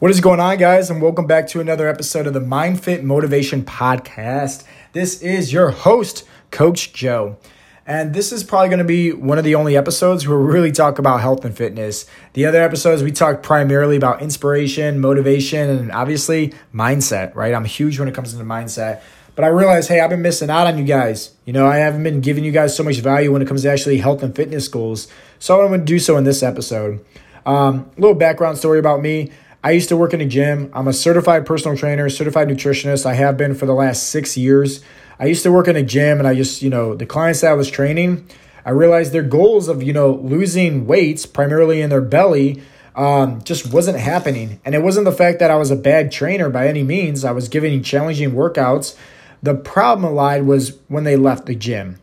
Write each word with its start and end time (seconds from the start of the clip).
What 0.00 0.12
is 0.12 0.20
going 0.20 0.38
on, 0.38 0.58
guys? 0.58 0.90
And 0.90 1.02
welcome 1.02 1.26
back 1.26 1.48
to 1.48 1.60
another 1.60 1.88
episode 1.88 2.28
of 2.28 2.32
the 2.32 2.38
Mind 2.38 2.80
Fit 2.80 3.02
Motivation 3.02 3.64
Podcast. 3.64 4.62
This 4.92 5.20
is 5.22 5.52
your 5.52 5.72
host, 5.72 6.24
Coach 6.52 6.92
Joe. 6.92 7.36
And 7.84 8.14
this 8.14 8.30
is 8.30 8.44
probably 8.44 8.68
going 8.68 8.78
to 8.78 8.84
be 8.84 9.12
one 9.12 9.38
of 9.38 9.44
the 9.44 9.56
only 9.56 9.76
episodes 9.76 10.28
where 10.28 10.38
we 10.38 10.52
really 10.52 10.70
talk 10.70 11.00
about 11.00 11.20
health 11.20 11.44
and 11.44 11.56
fitness. 11.56 12.06
The 12.34 12.46
other 12.46 12.62
episodes, 12.62 13.02
we 13.02 13.10
talk 13.10 13.42
primarily 13.42 13.96
about 13.96 14.22
inspiration, 14.22 15.00
motivation, 15.00 15.68
and 15.68 15.90
obviously 15.90 16.54
mindset, 16.72 17.34
right? 17.34 17.52
I'm 17.52 17.64
huge 17.64 17.98
when 17.98 18.06
it 18.06 18.14
comes 18.14 18.32
to 18.32 18.38
mindset. 18.44 19.00
But 19.34 19.46
I 19.46 19.48
realize, 19.48 19.88
hey, 19.88 19.98
I've 19.98 20.10
been 20.10 20.22
missing 20.22 20.48
out 20.48 20.68
on 20.68 20.78
you 20.78 20.84
guys. 20.84 21.32
You 21.44 21.52
know, 21.52 21.66
I 21.66 21.78
haven't 21.78 22.04
been 22.04 22.20
giving 22.20 22.44
you 22.44 22.52
guys 22.52 22.76
so 22.76 22.84
much 22.84 22.98
value 22.98 23.32
when 23.32 23.42
it 23.42 23.48
comes 23.48 23.62
to 23.62 23.72
actually 23.72 23.98
health 23.98 24.22
and 24.22 24.32
fitness 24.32 24.68
goals. 24.68 25.08
So 25.40 25.60
I'm 25.60 25.66
going 25.66 25.80
to 25.80 25.84
do 25.84 25.98
so 25.98 26.16
in 26.16 26.22
this 26.22 26.44
episode. 26.44 27.04
Um, 27.44 27.90
a 27.96 28.00
little 28.00 28.14
background 28.14 28.58
story 28.58 28.78
about 28.78 29.02
me. 29.02 29.32
I 29.62 29.72
used 29.72 29.88
to 29.88 29.96
work 29.96 30.14
in 30.14 30.20
a 30.20 30.26
gym. 30.26 30.70
I'm 30.72 30.86
a 30.86 30.92
certified 30.92 31.44
personal 31.44 31.76
trainer, 31.76 32.08
certified 32.08 32.48
nutritionist. 32.48 33.04
I 33.04 33.14
have 33.14 33.36
been 33.36 33.54
for 33.54 33.66
the 33.66 33.74
last 33.74 34.08
six 34.08 34.36
years. 34.36 34.82
I 35.18 35.26
used 35.26 35.42
to 35.42 35.50
work 35.50 35.66
in 35.66 35.74
a 35.74 35.82
gym 35.82 36.18
and 36.18 36.28
I 36.28 36.34
just, 36.34 36.62
you 36.62 36.70
know, 36.70 36.94
the 36.94 37.06
clients 37.06 37.40
that 37.40 37.50
I 37.50 37.54
was 37.54 37.68
training, 37.68 38.28
I 38.64 38.70
realized 38.70 39.12
their 39.12 39.22
goals 39.22 39.66
of, 39.66 39.82
you 39.82 39.92
know, 39.92 40.12
losing 40.12 40.86
weights 40.86 41.26
primarily 41.26 41.80
in 41.80 41.90
their 41.90 42.00
belly 42.00 42.62
um, 42.94 43.42
just 43.42 43.72
wasn't 43.72 43.98
happening. 43.98 44.60
And 44.64 44.76
it 44.76 44.82
wasn't 44.82 45.06
the 45.06 45.12
fact 45.12 45.40
that 45.40 45.50
I 45.50 45.56
was 45.56 45.72
a 45.72 45.76
bad 45.76 46.12
trainer 46.12 46.50
by 46.50 46.68
any 46.68 46.84
means. 46.84 47.24
I 47.24 47.32
was 47.32 47.48
giving 47.48 47.82
challenging 47.82 48.32
workouts. 48.32 48.96
The 49.42 49.54
problem 49.54 50.14
lied 50.14 50.44
was 50.44 50.78
when 50.86 51.02
they 51.02 51.16
left 51.16 51.46
the 51.46 51.56
gym. 51.56 51.98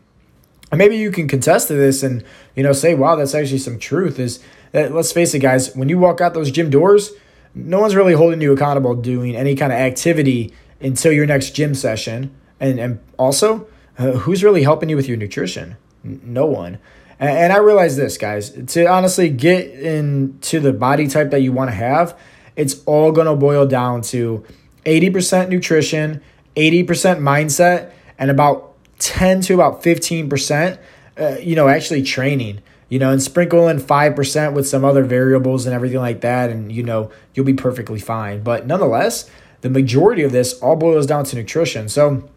And 0.70 0.78
maybe 0.78 0.96
you 0.98 1.10
can 1.10 1.28
contest 1.28 1.68
to 1.68 1.74
this 1.74 2.02
and, 2.02 2.22
you 2.54 2.62
know, 2.62 2.72
say, 2.72 2.94
wow, 2.94 3.16
that's 3.16 3.34
actually 3.34 3.58
some 3.58 3.78
truth 3.78 4.18
is 4.18 4.40
that, 4.72 4.92
let's 4.92 5.12
face 5.12 5.32
it, 5.32 5.38
guys, 5.38 5.74
when 5.74 5.88
you 5.88 5.98
walk 5.98 6.20
out 6.20 6.34
those 6.34 6.50
gym 6.50 6.68
doors, 6.68 7.12
no 7.56 7.80
one's 7.80 7.96
really 7.96 8.12
holding 8.12 8.40
you 8.42 8.52
accountable 8.52 8.94
doing 8.94 9.34
any 9.34 9.56
kind 9.56 9.72
of 9.72 9.78
activity 9.78 10.52
until 10.80 11.10
your 11.10 11.26
next 11.26 11.50
gym 11.50 11.74
session. 11.74 12.34
And, 12.60 12.78
and 12.78 13.00
also, 13.18 13.66
uh, 13.98 14.12
who's 14.12 14.44
really 14.44 14.62
helping 14.62 14.90
you 14.90 14.96
with 14.96 15.08
your 15.08 15.16
nutrition? 15.16 15.76
N- 16.04 16.20
no 16.22 16.44
one. 16.44 16.78
And, 17.18 17.30
and 17.30 17.52
I 17.52 17.56
realize 17.58 17.96
this, 17.96 18.18
guys, 18.18 18.50
to 18.50 18.86
honestly 18.86 19.30
get 19.30 19.70
into 19.70 20.60
the 20.60 20.74
body 20.74 21.08
type 21.08 21.30
that 21.30 21.40
you 21.40 21.50
want 21.50 21.70
to 21.70 21.74
have, 21.74 22.18
it's 22.56 22.82
all 22.84 23.10
going 23.10 23.26
to 23.26 23.34
boil 23.34 23.66
down 23.66 24.02
to 24.02 24.44
80% 24.84 25.48
nutrition, 25.48 26.22
80% 26.56 26.86
mindset, 27.20 27.90
and 28.18 28.30
about 28.30 28.74
10 28.98 29.40
to 29.42 29.54
about 29.54 29.82
15%, 29.82 30.78
uh, 31.18 31.36
you 31.40 31.56
know, 31.56 31.68
actually 31.68 32.02
training 32.02 32.60
you 32.88 32.98
know, 32.98 33.10
and 33.10 33.22
sprinkle 33.22 33.68
in 33.68 33.78
5% 33.78 34.52
with 34.52 34.68
some 34.68 34.84
other 34.84 35.02
variables 35.02 35.66
and 35.66 35.74
everything 35.74 35.98
like 35.98 36.20
that, 36.20 36.50
and 36.50 36.70
you 36.70 36.82
know, 36.82 37.10
you'll 37.34 37.46
be 37.46 37.54
perfectly 37.54 37.98
fine. 37.98 38.42
But 38.42 38.66
nonetheless, 38.66 39.28
the 39.62 39.70
majority 39.70 40.22
of 40.22 40.32
this 40.32 40.54
all 40.60 40.76
boils 40.76 41.06
down 41.06 41.24
to 41.24 41.36
nutrition. 41.36 41.88
So, 41.88 42.28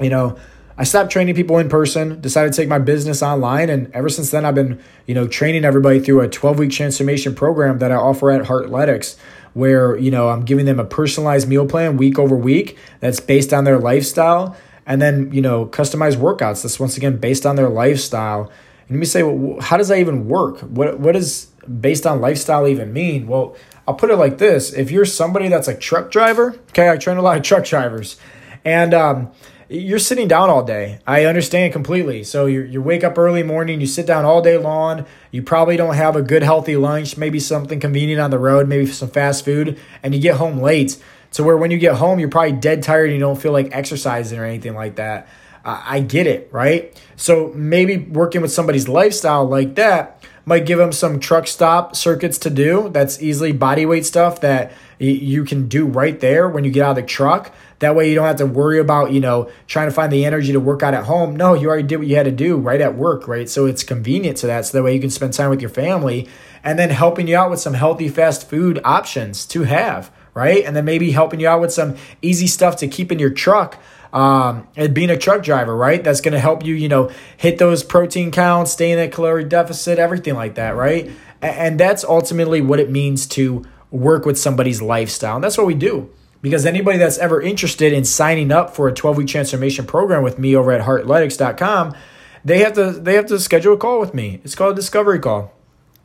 you 0.00 0.10
know, 0.10 0.36
I 0.78 0.84
stopped 0.84 1.10
training 1.10 1.34
people 1.34 1.58
in 1.58 1.68
person, 1.68 2.20
decided 2.20 2.52
to 2.52 2.56
take 2.56 2.68
my 2.68 2.78
business 2.78 3.22
online, 3.22 3.70
and 3.70 3.90
ever 3.94 4.08
since 4.08 4.30
then, 4.30 4.44
I've 4.44 4.54
been, 4.54 4.82
you 5.06 5.14
know, 5.14 5.26
training 5.26 5.64
everybody 5.64 6.00
through 6.00 6.20
a 6.20 6.28
12 6.28 6.58
week 6.58 6.70
transformation 6.70 7.34
program 7.34 7.78
that 7.78 7.92
I 7.92 7.94
offer 7.94 8.30
at 8.30 8.42
Heartletics, 8.42 9.16
where, 9.54 9.96
you 9.96 10.10
know, 10.10 10.28
I'm 10.28 10.44
giving 10.44 10.66
them 10.66 10.78
a 10.78 10.84
personalized 10.84 11.48
meal 11.48 11.66
plan 11.66 11.96
week 11.96 12.18
over 12.18 12.36
week 12.36 12.76
that's 13.00 13.20
based 13.20 13.54
on 13.54 13.64
their 13.64 13.78
lifestyle. 13.78 14.54
And 14.84 15.00
then, 15.00 15.32
you 15.32 15.40
know, 15.40 15.64
customized 15.66 16.16
workouts 16.16 16.62
that's 16.62 16.78
once 16.78 16.96
again 16.96 17.16
based 17.16 17.46
on 17.46 17.56
their 17.56 17.70
lifestyle 17.70 18.52
and 18.88 18.98
you 18.98 19.04
say, 19.04 19.22
well, 19.22 19.60
how 19.60 19.76
does 19.76 19.88
that 19.88 19.98
even 19.98 20.28
work? 20.28 20.60
What 20.60 21.00
what 21.00 21.12
does 21.12 21.46
based 21.80 22.06
on 22.06 22.20
lifestyle 22.20 22.68
even 22.68 22.92
mean? 22.92 23.26
Well, 23.26 23.56
I'll 23.86 23.94
put 23.94 24.10
it 24.10 24.16
like 24.16 24.38
this: 24.38 24.72
if 24.72 24.90
you're 24.90 25.04
somebody 25.04 25.48
that's 25.48 25.68
a 25.68 25.74
truck 25.74 26.10
driver, 26.10 26.58
okay, 26.70 26.90
I 26.90 26.96
train 26.96 27.16
a 27.16 27.22
lot 27.22 27.36
of 27.36 27.42
truck 27.42 27.64
drivers, 27.64 28.16
and 28.64 28.94
um, 28.94 29.32
you're 29.68 29.98
sitting 29.98 30.28
down 30.28 30.48
all 30.48 30.62
day. 30.62 31.00
I 31.06 31.24
understand 31.24 31.72
completely. 31.72 32.22
So 32.22 32.46
you 32.46 32.62
you 32.62 32.80
wake 32.80 33.02
up 33.02 33.18
early 33.18 33.42
morning, 33.42 33.80
you 33.80 33.86
sit 33.86 34.06
down 34.06 34.24
all 34.24 34.40
day 34.40 34.56
long. 34.56 35.04
You 35.32 35.42
probably 35.42 35.76
don't 35.76 35.94
have 35.94 36.14
a 36.14 36.22
good 36.22 36.42
healthy 36.42 36.76
lunch, 36.76 37.16
maybe 37.16 37.40
something 37.40 37.80
convenient 37.80 38.20
on 38.20 38.30
the 38.30 38.38
road, 38.38 38.68
maybe 38.68 38.86
some 38.86 39.08
fast 39.08 39.44
food, 39.44 39.78
and 40.02 40.14
you 40.14 40.20
get 40.20 40.36
home 40.36 40.60
late. 40.60 41.02
To 41.32 41.42
where 41.42 41.56
when 41.56 41.70
you 41.70 41.76
get 41.76 41.96
home, 41.96 42.18
you're 42.18 42.30
probably 42.30 42.52
dead 42.52 42.82
tired 42.82 43.06
and 43.06 43.14
you 43.14 43.20
don't 43.20 43.40
feel 43.40 43.52
like 43.52 43.68
exercising 43.72 44.38
or 44.38 44.44
anything 44.44 44.74
like 44.74 44.96
that. 44.96 45.28
I 45.66 45.98
get 46.00 46.28
it, 46.28 46.48
right? 46.52 46.96
So 47.16 47.52
maybe 47.54 47.96
working 47.96 48.40
with 48.40 48.52
somebody's 48.52 48.88
lifestyle 48.88 49.44
like 49.44 49.74
that 49.74 50.22
might 50.44 50.64
give 50.64 50.78
them 50.78 50.92
some 50.92 51.18
truck 51.18 51.48
stop 51.48 51.96
circuits 51.96 52.38
to 52.38 52.50
do. 52.50 52.88
That's 52.90 53.20
easily 53.20 53.50
body 53.50 53.84
weight 53.84 54.06
stuff 54.06 54.40
that 54.42 54.72
you 54.98 55.44
can 55.44 55.66
do 55.66 55.84
right 55.84 56.18
there 56.20 56.48
when 56.48 56.62
you 56.62 56.70
get 56.70 56.84
out 56.84 56.90
of 56.90 56.96
the 56.96 57.02
truck. 57.02 57.52
That 57.80 57.96
way 57.96 58.08
you 58.08 58.14
don't 58.14 58.26
have 58.26 58.36
to 58.36 58.46
worry 58.46 58.78
about, 58.78 59.10
you 59.10 59.20
know, 59.20 59.50
trying 59.66 59.88
to 59.88 59.92
find 59.92 60.12
the 60.12 60.24
energy 60.24 60.52
to 60.52 60.60
work 60.60 60.84
out 60.84 60.94
at 60.94 61.04
home. 61.04 61.34
No, 61.34 61.54
you 61.54 61.68
already 61.68 61.82
did 61.82 61.96
what 61.98 62.06
you 62.06 62.14
had 62.14 62.26
to 62.26 62.30
do 62.30 62.56
right 62.56 62.80
at 62.80 62.94
work, 62.96 63.26
right? 63.26 63.48
So 63.50 63.66
it's 63.66 63.82
convenient 63.82 64.36
to 64.38 64.46
that. 64.46 64.66
So 64.66 64.78
that 64.78 64.84
way 64.84 64.94
you 64.94 65.00
can 65.00 65.10
spend 65.10 65.32
time 65.32 65.50
with 65.50 65.60
your 65.60 65.68
family 65.68 66.28
and 66.62 66.78
then 66.78 66.90
helping 66.90 67.26
you 67.26 67.36
out 67.36 67.50
with 67.50 67.60
some 67.60 67.74
healthy 67.74 68.08
fast 68.08 68.48
food 68.48 68.80
options 68.84 69.44
to 69.46 69.64
have, 69.64 70.12
right? 70.32 70.64
And 70.64 70.76
then 70.76 70.84
maybe 70.84 71.10
helping 71.10 71.40
you 71.40 71.48
out 71.48 71.60
with 71.60 71.72
some 71.72 71.96
easy 72.22 72.46
stuff 72.46 72.76
to 72.76 72.88
keep 72.88 73.10
in 73.10 73.18
your 73.18 73.30
truck 73.30 73.78
um, 74.16 74.66
and 74.76 74.94
being 74.94 75.10
a 75.10 75.18
truck 75.18 75.42
driver, 75.42 75.76
right? 75.76 76.02
That's 76.02 76.22
going 76.22 76.32
to 76.32 76.40
help 76.40 76.64
you, 76.64 76.74
you 76.74 76.88
know, 76.88 77.10
hit 77.36 77.58
those 77.58 77.84
protein 77.84 78.30
counts, 78.30 78.72
stay 78.72 78.90
in 78.90 78.96
that 78.96 79.12
calorie 79.12 79.44
deficit, 79.44 79.98
everything 79.98 80.34
like 80.34 80.54
that, 80.54 80.70
right? 80.70 81.10
And 81.42 81.78
that's 81.78 82.02
ultimately 82.02 82.62
what 82.62 82.80
it 82.80 82.90
means 82.90 83.26
to 83.28 83.62
work 83.90 84.24
with 84.24 84.38
somebody's 84.38 84.80
lifestyle. 84.80 85.34
And 85.34 85.44
that's 85.44 85.58
what 85.58 85.66
we 85.66 85.74
do. 85.74 86.10
Because 86.40 86.64
anybody 86.64 86.96
that's 86.96 87.18
ever 87.18 87.42
interested 87.42 87.92
in 87.92 88.04
signing 88.04 88.50
up 88.50 88.74
for 88.74 88.88
a 88.88 88.92
12 88.94 89.18
week 89.18 89.26
transformation 89.26 89.84
program 89.84 90.22
with 90.22 90.38
me 90.38 90.56
over 90.56 90.72
at 90.72 90.86
heartletics.com, 90.86 91.94
they 92.42 92.60
have 92.60 92.72
to 92.74 92.92
they 92.92 93.14
have 93.14 93.26
to 93.26 93.38
schedule 93.38 93.74
a 93.74 93.76
call 93.76 94.00
with 94.00 94.14
me. 94.14 94.40
It's 94.44 94.54
called 94.54 94.72
a 94.72 94.76
discovery 94.76 95.18
call. 95.18 95.52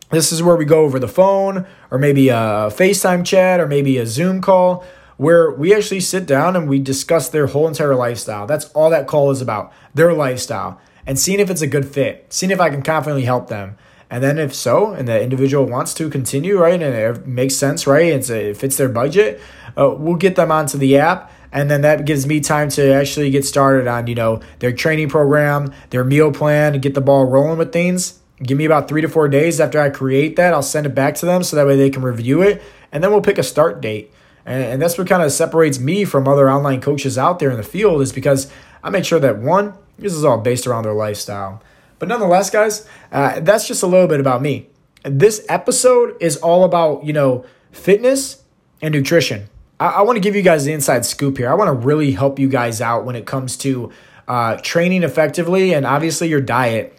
This 0.09 0.33
is 0.33 0.43
where 0.43 0.57
we 0.57 0.66
go 0.66 0.81
over 0.81 0.99
the 0.99 1.07
phone 1.07 1.66
or 1.89 1.97
maybe 1.97 2.28
a 2.28 2.35
FaceTime 2.72 3.25
chat 3.25 3.61
or 3.61 3.67
maybe 3.67 3.97
a 3.97 4.05
Zoom 4.05 4.41
call 4.41 4.83
where 5.21 5.51
we 5.51 5.71
actually 5.71 5.99
sit 5.99 6.25
down 6.25 6.55
and 6.55 6.67
we 6.67 6.79
discuss 6.79 7.29
their 7.29 7.45
whole 7.45 7.67
entire 7.67 7.93
lifestyle. 7.93 8.47
That's 8.47 8.65
all 8.71 8.89
that 8.89 9.05
call 9.05 9.29
is 9.29 9.39
about, 9.39 9.71
their 9.93 10.13
lifestyle, 10.13 10.81
and 11.05 11.19
seeing 11.19 11.39
if 11.39 11.51
it's 11.51 11.61
a 11.61 11.67
good 11.67 11.85
fit, 11.85 12.25
seeing 12.33 12.51
if 12.51 12.59
I 12.59 12.71
can 12.71 12.81
confidently 12.81 13.25
help 13.25 13.47
them. 13.47 13.77
And 14.09 14.23
then 14.23 14.39
if 14.39 14.55
so, 14.55 14.93
and 14.93 15.07
the 15.07 15.21
individual 15.21 15.67
wants 15.67 15.93
to 15.93 16.09
continue, 16.09 16.57
right, 16.57 16.81
and 16.81 16.95
it 16.95 17.27
makes 17.27 17.55
sense, 17.55 17.85
right, 17.85 18.07
it's 18.07 18.31
a, 18.31 18.49
it 18.49 18.57
fits 18.57 18.77
their 18.77 18.89
budget, 18.89 19.39
uh, 19.77 19.93
we'll 19.95 20.15
get 20.15 20.35
them 20.37 20.51
onto 20.51 20.79
the 20.79 20.97
app. 20.97 21.31
And 21.51 21.69
then 21.69 21.81
that 21.81 22.05
gives 22.05 22.25
me 22.25 22.39
time 22.39 22.69
to 22.69 22.91
actually 22.91 23.29
get 23.29 23.45
started 23.45 23.87
on, 23.87 24.07
you 24.07 24.15
know, 24.15 24.41
their 24.57 24.71
training 24.71 25.09
program, 25.09 25.71
their 25.91 26.03
meal 26.03 26.31
plan, 26.31 26.73
and 26.73 26.81
get 26.81 26.95
the 26.95 26.99
ball 26.99 27.25
rolling 27.25 27.59
with 27.59 27.71
things. 27.71 28.19
Give 28.41 28.57
me 28.57 28.65
about 28.65 28.87
three 28.87 29.01
to 29.01 29.07
four 29.07 29.27
days 29.27 29.59
after 29.59 29.79
I 29.79 29.91
create 29.91 30.35
that. 30.37 30.51
I'll 30.51 30.63
send 30.63 30.87
it 30.87 30.95
back 30.95 31.13
to 31.15 31.27
them 31.27 31.43
so 31.43 31.57
that 31.57 31.67
way 31.67 31.75
they 31.75 31.91
can 31.91 32.01
review 32.01 32.41
it. 32.41 32.63
And 32.91 33.03
then 33.03 33.11
we'll 33.11 33.21
pick 33.21 33.37
a 33.37 33.43
start 33.43 33.81
date. 33.81 34.11
And, 34.46 34.63
and 34.63 34.81
that's 34.81 34.97
what 34.97 35.07
kind 35.07 35.24
of 35.24 35.31
separates 35.31 35.79
me 35.79 36.06
from 36.06 36.28
other 36.28 36.50
online 36.50 36.81
coaches 36.81 37.18
out 37.18 37.40
there 37.40 37.52
in 37.52 37.57
the 37.57 37.63
field 37.63 38.02
is 38.02 38.12
because 38.12 38.52
I 38.84 38.90
make 38.90 39.06
sure 39.06 39.19
that 39.19 39.38
one, 39.38 39.74
this 39.97 40.13
is 40.13 40.24
all 40.24 40.40
based 40.40 40.68
around 40.68 40.84
their 40.84 40.94
lifestyle. 40.94 41.62
But 42.00 42.07
nonetheless, 42.07 42.50
guys, 42.50 42.88
uh, 43.12 43.40
that's 43.41 43.68
just 43.68 43.84
a 43.84 43.88
little 43.88 44.07
bit 44.07 44.19
about 44.19 44.41
me. 44.41 44.68
This 45.03 45.46
episode 45.50 46.18
is 46.19 46.38
all 46.38 46.63
about, 46.63 47.06
you 47.06 47.13
know, 47.13 47.46
fitness 47.72 48.44
and 48.81 48.94
nutrition. 48.94 49.47
I, 49.79 49.88
I 49.88 50.02
want 50.02 50.16
to 50.16 50.22
give 50.22 50.35
you 50.35 50.41
guys 50.41 50.66
the 50.66 50.73
inside 50.73 51.06
scoop 51.06 51.38
here. 51.38 51.50
I 51.50 51.53
want 51.53 51.68
to 51.68 51.85
really 51.88 52.12
help 52.12 52.40
you 52.40 52.50
guys 52.50 52.81
out 52.81 53.06
when 53.06 53.16
it 53.16 53.25
comes 53.25 53.56
to 53.58 53.91
uh, 54.28 54.58
training 54.58 55.03
effectively 55.03 55.73
and 55.73 55.85
obviously 55.85 56.28
your 56.28 56.41
diet. 56.41 56.97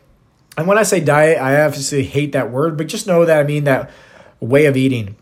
And 0.56 0.66
when 0.66 0.78
I 0.78 0.82
say 0.82 1.00
diet, 1.00 1.38
I 1.40 1.62
obviously 1.62 2.04
hate 2.04 2.32
that 2.32 2.50
word, 2.50 2.76
but 2.76 2.86
just 2.86 3.06
know 3.06 3.24
that 3.24 3.40
I 3.40 3.42
mean 3.42 3.64
that 3.64 3.90
way 4.38 4.66
of 4.66 4.76
eating 4.76 5.16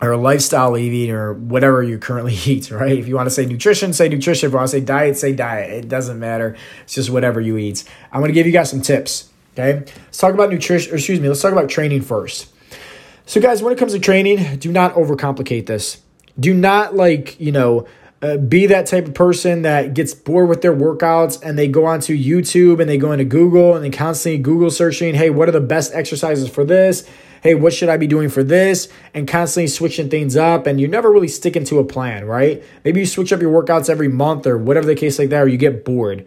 or 0.00 0.12
a 0.12 0.16
lifestyle 0.16 0.76
eating 0.76 1.10
or 1.10 1.32
whatever 1.32 1.82
you 1.82 1.98
currently 1.98 2.34
eat, 2.46 2.70
right? 2.70 2.98
If 2.98 3.08
you 3.08 3.16
want 3.16 3.26
to 3.26 3.34
say 3.34 3.46
nutrition, 3.46 3.92
say 3.92 4.08
nutrition. 4.08 4.46
If 4.46 4.52
you 4.52 4.56
want 4.56 4.68
to 4.70 4.76
say 4.76 4.80
diet, 4.80 5.16
say 5.16 5.32
diet. 5.32 5.84
It 5.84 5.88
doesn't 5.88 6.18
matter. 6.18 6.56
It's 6.84 6.94
just 6.94 7.10
whatever 7.10 7.40
you 7.40 7.56
eat. 7.56 7.84
I'm 8.12 8.20
going 8.20 8.28
to 8.28 8.34
give 8.34 8.46
you 8.46 8.52
guys 8.52 8.70
some 8.70 8.82
tips. 8.82 9.30
Okay. 9.54 9.80
Let's 9.80 10.18
talk 10.18 10.34
about 10.34 10.50
nutrition, 10.50 10.92
or 10.92 10.96
excuse 10.96 11.18
me, 11.18 11.28
let's 11.28 11.40
talk 11.40 11.52
about 11.52 11.70
training 11.70 12.02
first. 12.02 12.52
So, 13.24 13.40
guys, 13.40 13.62
when 13.62 13.72
it 13.72 13.78
comes 13.78 13.92
to 13.92 13.98
training, 13.98 14.58
do 14.58 14.70
not 14.70 14.94
overcomplicate 14.94 15.66
this. 15.66 16.02
Do 16.38 16.52
not 16.52 16.94
like, 16.94 17.40
you 17.40 17.50
know, 17.50 17.86
uh, 18.22 18.36
be 18.36 18.66
that 18.66 18.86
type 18.86 19.06
of 19.06 19.14
person 19.14 19.62
that 19.62 19.94
gets 19.94 20.14
bored 20.14 20.48
with 20.48 20.62
their 20.62 20.74
workouts 20.74 21.42
and 21.42 21.58
they 21.58 21.68
go 21.68 21.84
onto 21.84 22.16
YouTube 22.16 22.80
and 22.80 22.88
they 22.88 22.98
go 22.98 23.12
into 23.12 23.24
Google 23.24 23.74
and 23.74 23.84
they 23.84 23.90
constantly 23.90 24.38
Google 24.38 24.70
searching, 24.70 25.14
hey, 25.14 25.30
what 25.30 25.48
are 25.48 25.52
the 25.52 25.60
best 25.60 25.92
exercises 25.94 26.48
for 26.48 26.64
this? 26.64 27.08
hey, 27.46 27.54
what 27.54 27.72
should 27.72 27.88
I 27.88 27.96
be 27.96 28.08
doing 28.08 28.28
for 28.28 28.42
this? 28.42 28.88
And 29.14 29.28
constantly 29.28 29.68
switching 29.68 30.10
things 30.10 30.36
up. 30.36 30.66
And 30.66 30.80
you're 30.80 30.90
never 30.90 31.12
really 31.12 31.28
sticking 31.28 31.64
to 31.66 31.78
a 31.78 31.84
plan, 31.84 32.24
right? 32.24 32.62
Maybe 32.84 33.00
you 33.00 33.06
switch 33.06 33.32
up 33.32 33.40
your 33.40 33.52
workouts 33.52 33.88
every 33.88 34.08
month 34.08 34.46
or 34.46 34.58
whatever 34.58 34.86
the 34.86 34.96
case 34.96 35.18
like 35.18 35.28
that, 35.30 35.42
or 35.42 35.48
you 35.48 35.56
get 35.56 35.84
bored. 35.84 36.26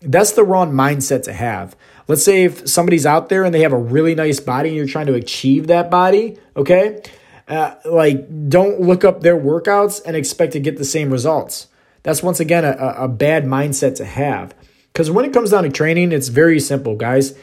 That's 0.00 0.32
the 0.32 0.42
wrong 0.42 0.72
mindset 0.72 1.22
to 1.24 1.32
have. 1.32 1.76
Let's 2.08 2.24
say 2.24 2.44
if 2.44 2.68
somebody's 2.68 3.06
out 3.06 3.28
there 3.28 3.44
and 3.44 3.54
they 3.54 3.60
have 3.60 3.72
a 3.72 3.78
really 3.78 4.14
nice 4.14 4.40
body 4.40 4.70
and 4.70 4.76
you're 4.76 4.86
trying 4.86 5.06
to 5.06 5.14
achieve 5.14 5.68
that 5.68 5.90
body, 5.90 6.36
okay? 6.56 7.00
Uh, 7.48 7.74
like 7.84 8.48
don't 8.48 8.80
look 8.80 9.04
up 9.04 9.20
their 9.20 9.36
workouts 9.36 10.00
and 10.04 10.16
expect 10.16 10.52
to 10.52 10.60
get 10.60 10.78
the 10.78 10.84
same 10.84 11.10
results. 11.10 11.68
That's 12.02 12.22
once 12.22 12.40
again 12.40 12.64
a, 12.64 12.76
a 12.98 13.08
bad 13.08 13.44
mindset 13.44 13.96
to 13.96 14.04
have. 14.04 14.54
Because 14.92 15.10
when 15.10 15.24
it 15.24 15.32
comes 15.32 15.50
down 15.50 15.64
to 15.64 15.68
training, 15.68 16.12
it's 16.12 16.28
very 16.28 16.58
simple, 16.60 16.96
guys. 16.96 17.36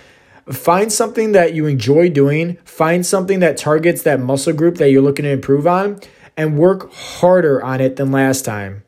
Find 0.49 0.91
something 0.91 1.31
that 1.33 1.53
you 1.53 1.67
enjoy 1.67 2.09
doing, 2.09 2.57
find 2.65 3.05
something 3.05 3.39
that 3.39 3.57
targets 3.57 4.01
that 4.03 4.19
muscle 4.19 4.53
group 4.53 4.77
that 4.77 4.89
you're 4.89 5.01
looking 5.01 5.23
to 5.23 5.31
improve 5.31 5.67
on, 5.67 5.99
and 6.35 6.57
work 6.57 6.91
harder 6.91 7.63
on 7.63 7.79
it 7.79 7.95
than 7.95 8.11
last 8.11 8.43
time. 8.43 8.83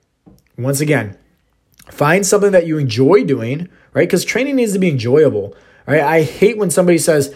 Once 0.58 0.82
again, 0.82 1.18
find 1.90 2.26
something 2.26 2.52
that 2.52 2.66
you 2.66 2.78
enjoy 2.78 3.24
doing, 3.24 3.70
right? 3.94 4.08
Because 4.08 4.26
training 4.26 4.56
needs 4.56 4.74
to 4.74 4.80
be 4.80 4.90
enjoyable, 4.90 5.56
right? 5.86 6.02
I 6.02 6.24
hate 6.24 6.58
when 6.58 6.72
somebody 6.72 6.98
says, 6.98 7.34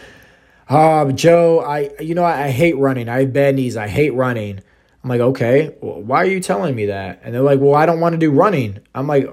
uh, 0.70 1.12
Joe, 1.12 1.60
I 1.62 1.92
you 2.00 2.16
know 2.16 2.24
I, 2.24 2.46
I 2.46 2.50
hate 2.52 2.78
running. 2.78 3.10
I 3.10 3.22
have 3.22 3.34
bad 3.34 3.56
knees. 3.56 3.76
I 3.76 3.88
hate 3.88 4.14
running. 4.14 4.62
I'm 5.04 5.10
like, 5.10 5.22
okay, 5.22 5.76
why 5.80 6.18
are 6.18 6.28
you 6.28 6.40
telling 6.40 6.76
me 6.76 6.88
that? 6.88 7.22
And 7.24 7.34
they're 7.34 7.42
like, 7.42 7.60
well, 7.60 7.76
I 7.76 7.86
don't 7.86 8.00
want 8.00 8.14
to 8.14 8.20
do 8.20 8.32
running. 8.32 8.80
I'm 8.94 9.08
like, 9.08 9.28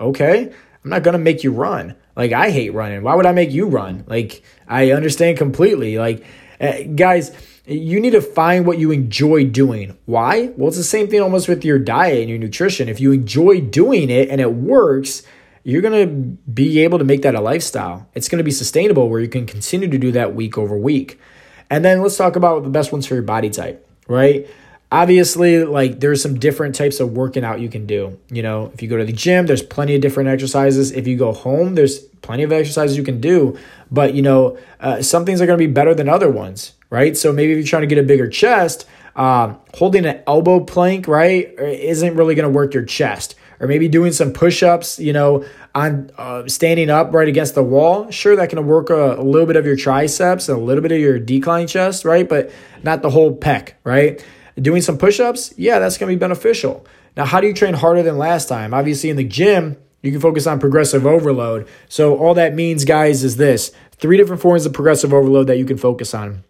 okay, 0.00 0.52
I'm 0.84 0.90
not 0.90 1.02
gonna 1.02 1.18
make 1.18 1.44
you 1.44 1.52
run. 1.52 1.94
Like 2.16 2.32
I 2.32 2.50
hate 2.50 2.72
running. 2.72 3.02
Why 3.02 3.14
would 3.14 3.26
I 3.26 3.32
make 3.32 3.52
you 3.52 3.66
run? 3.66 4.04
Like 4.06 4.42
I 4.66 4.92
understand 4.92 5.38
completely. 5.38 5.98
Like 5.98 6.24
uh, 6.60 6.82
guys, 6.94 7.32
you 7.66 8.00
need 8.00 8.12
to 8.12 8.22
find 8.22 8.66
what 8.66 8.78
you 8.78 8.90
enjoy 8.90 9.44
doing. 9.44 9.96
Why? 10.06 10.52
Well, 10.56 10.68
it's 10.68 10.78
the 10.78 10.84
same 10.84 11.08
thing 11.08 11.20
almost 11.20 11.48
with 11.48 11.64
your 11.64 11.78
diet 11.78 12.20
and 12.20 12.30
your 12.30 12.38
nutrition. 12.38 12.88
If 12.88 12.98
you 12.98 13.12
enjoy 13.12 13.60
doing 13.60 14.08
it 14.08 14.30
and 14.30 14.40
it 14.40 14.54
works, 14.54 15.22
you're 15.68 15.82
going 15.82 16.08
to 16.08 16.14
be 16.50 16.78
able 16.78 16.98
to 16.98 17.04
make 17.04 17.20
that 17.20 17.34
a 17.34 17.42
lifestyle. 17.42 18.08
It's 18.14 18.26
going 18.30 18.38
to 18.38 18.44
be 18.44 18.50
sustainable 18.50 19.10
where 19.10 19.20
you 19.20 19.28
can 19.28 19.44
continue 19.44 19.86
to 19.86 19.98
do 19.98 20.12
that 20.12 20.34
week 20.34 20.56
over 20.56 20.78
week. 20.78 21.20
And 21.68 21.84
then 21.84 22.00
let's 22.00 22.16
talk 22.16 22.36
about 22.36 22.62
the 22.62 22.70
best 22.70 22.90
ones 22.90 23.04
for 23.04 23.12
your 23.12 23.22
body 23.22 23.50
type, 23.50 23.86
right? 24.06 24.48
Obviously, 24.90 25.62
like 25.64 26.00
there's 26.00 26.22
some 26.22 26.38
different 26.38 26.74
types 26.74 27.00
of 27.00 27.12
working 27.12 27.44
out 27.44 27.60
you 27.60 27.68
can 27.68 27.84
do. 27.84 28.18
You 28.30 28.42
know, 28.42 28.70
if 28.72 28.80
you 28.80 28.88
go 28.88 28.96
to 28.96 29.04
the 29.04 29.12
gym, 29.12 29.44
there's 29.44 29.62
plenty 29.62 29.94
of 29.94 30.00
different 30.00 30.30
exercises. 30.30 30.90
If 30.90 31.06
you 31.06 31.18
go 31.18 31.32
home, 31.34 31.74
there's 31.74 31.98
plenty 31.98 32.44
of 32.44 32.50
exercises 32.50 32.96
you 32.96 33.04
can 33.04 33.20
do. 33.20 33.58
But, 33.90 34.14
you 34.14 34.22
know, 34.22 34.56
uh, 34.80 35.02
some 35.02 35.26
things 35.26 35.42
are 35.42 35.46
going 35.46 35.58
to 35.58 35.66
be 35.66 35.70
better 35.70 35.94
than 35.94 36.08
other 36.08 36.30
ones, 36.30 36.72
right? 36.88 37.14
So 37.14 37.30
maybe 37.30 37.52
if 37.52 37.58
you're 37.58 37.66
trying 37.66 37.82
to 37.82 37.94
get 37.94 37.98
a 37.98 38.06
bigger 38.06 38.26
chest, 38.26 38.86
um, 39.16 39.58
holding 39.74 40.06
an 40.06 40.22
elbow 40.26 40.60
plank, 40.60 41.06
right, 41.06 41.52
isn't 41.58 42.16
really 42.16 42.34
going 42.34 42.50
to 42.50 42.56
work 42.56 42.72
your 42.72 42.86
chest 42.86 43.34
or 43.60 43.66
maybe 43.66 43.88
doing 43.88 44.12
some 44.12 44.32
push-ups, 44.32 44.98
you 44.98 45.12
know, 45.12 45.44
on 45.74 46.10
uh, 46.16 46.46
standing 46.46 46.90
up 46.90 47.12
right 47.12 47.28
against 47.28 47.54
the 47.54 47.62
wall. 47.62 48.10
Sure, 48.10 48.36
that 48.36 48.50
can 48.50 48.66
work 48.66 48.90
a, 48.90 49.14
a 49.14 49.22
little 49.22 49.46
bit 49.46 49.56
of 49.56 49.66
your 49.66 49.76
triceps 49.76 50.48
and 50.48 50.58
a 50.58 50.60
little 50.60 50.82
bit 50.82 50.92
of 50.92 50.98
your 50.98 51.18
decline 51.18 51.66
chest, 51.66 52.04
right? 52.04 52.28
But 52.28 52.50
not 52.82 53.02
the 53.02 53.10
whole 53.10 53.36
pec, 53.36 53.72
right? 53.84 54.24
Doing 54.56 54.82
some 54.82 54.98
push-ups, 54.98 55.54
yeah, 55.56 55.78
that's 55.78 55.98
going 55.98 56.10
to 56.10 56.16
be 56.16 56.18
beneficial. 56.18 56.86
Now, 57.16 57.24
how 57.24 57.40
do 57.40 57.46
you 57.46 57.54
train 57.54 57.74
harder 57.74 58.02
than 58.02 58.18
last 58.18 58.48
time? 58.48 58.74
Obviously, 58.74 59.10
in 59.10 59.16
the 59.16 59.24
gym, 59.24 59.76
you 60.02 60.12
can 60.12 60.20
focus 60.20 60.46
on 60.46 60.60
progressive 60.60 61.06
overload. 61.06 61.68
So 61.88 62.16
all 62.16 62.34
that 62.34 62.54
means, 62.54 62.84
guys, 62.84 63.24
is 63.24 63.36
this: 63.36 63.72
three 63.92 64.16
different 64.16 64.40
forms 64.42 64.66
of 64.66 64.72
progressive 64.72 65.12
overload 65.12 65.48
that 65.48 65.58
you 65.58 65.64
can 65.64 65.78
focus 65.78 66.14
on. 66.14 66.44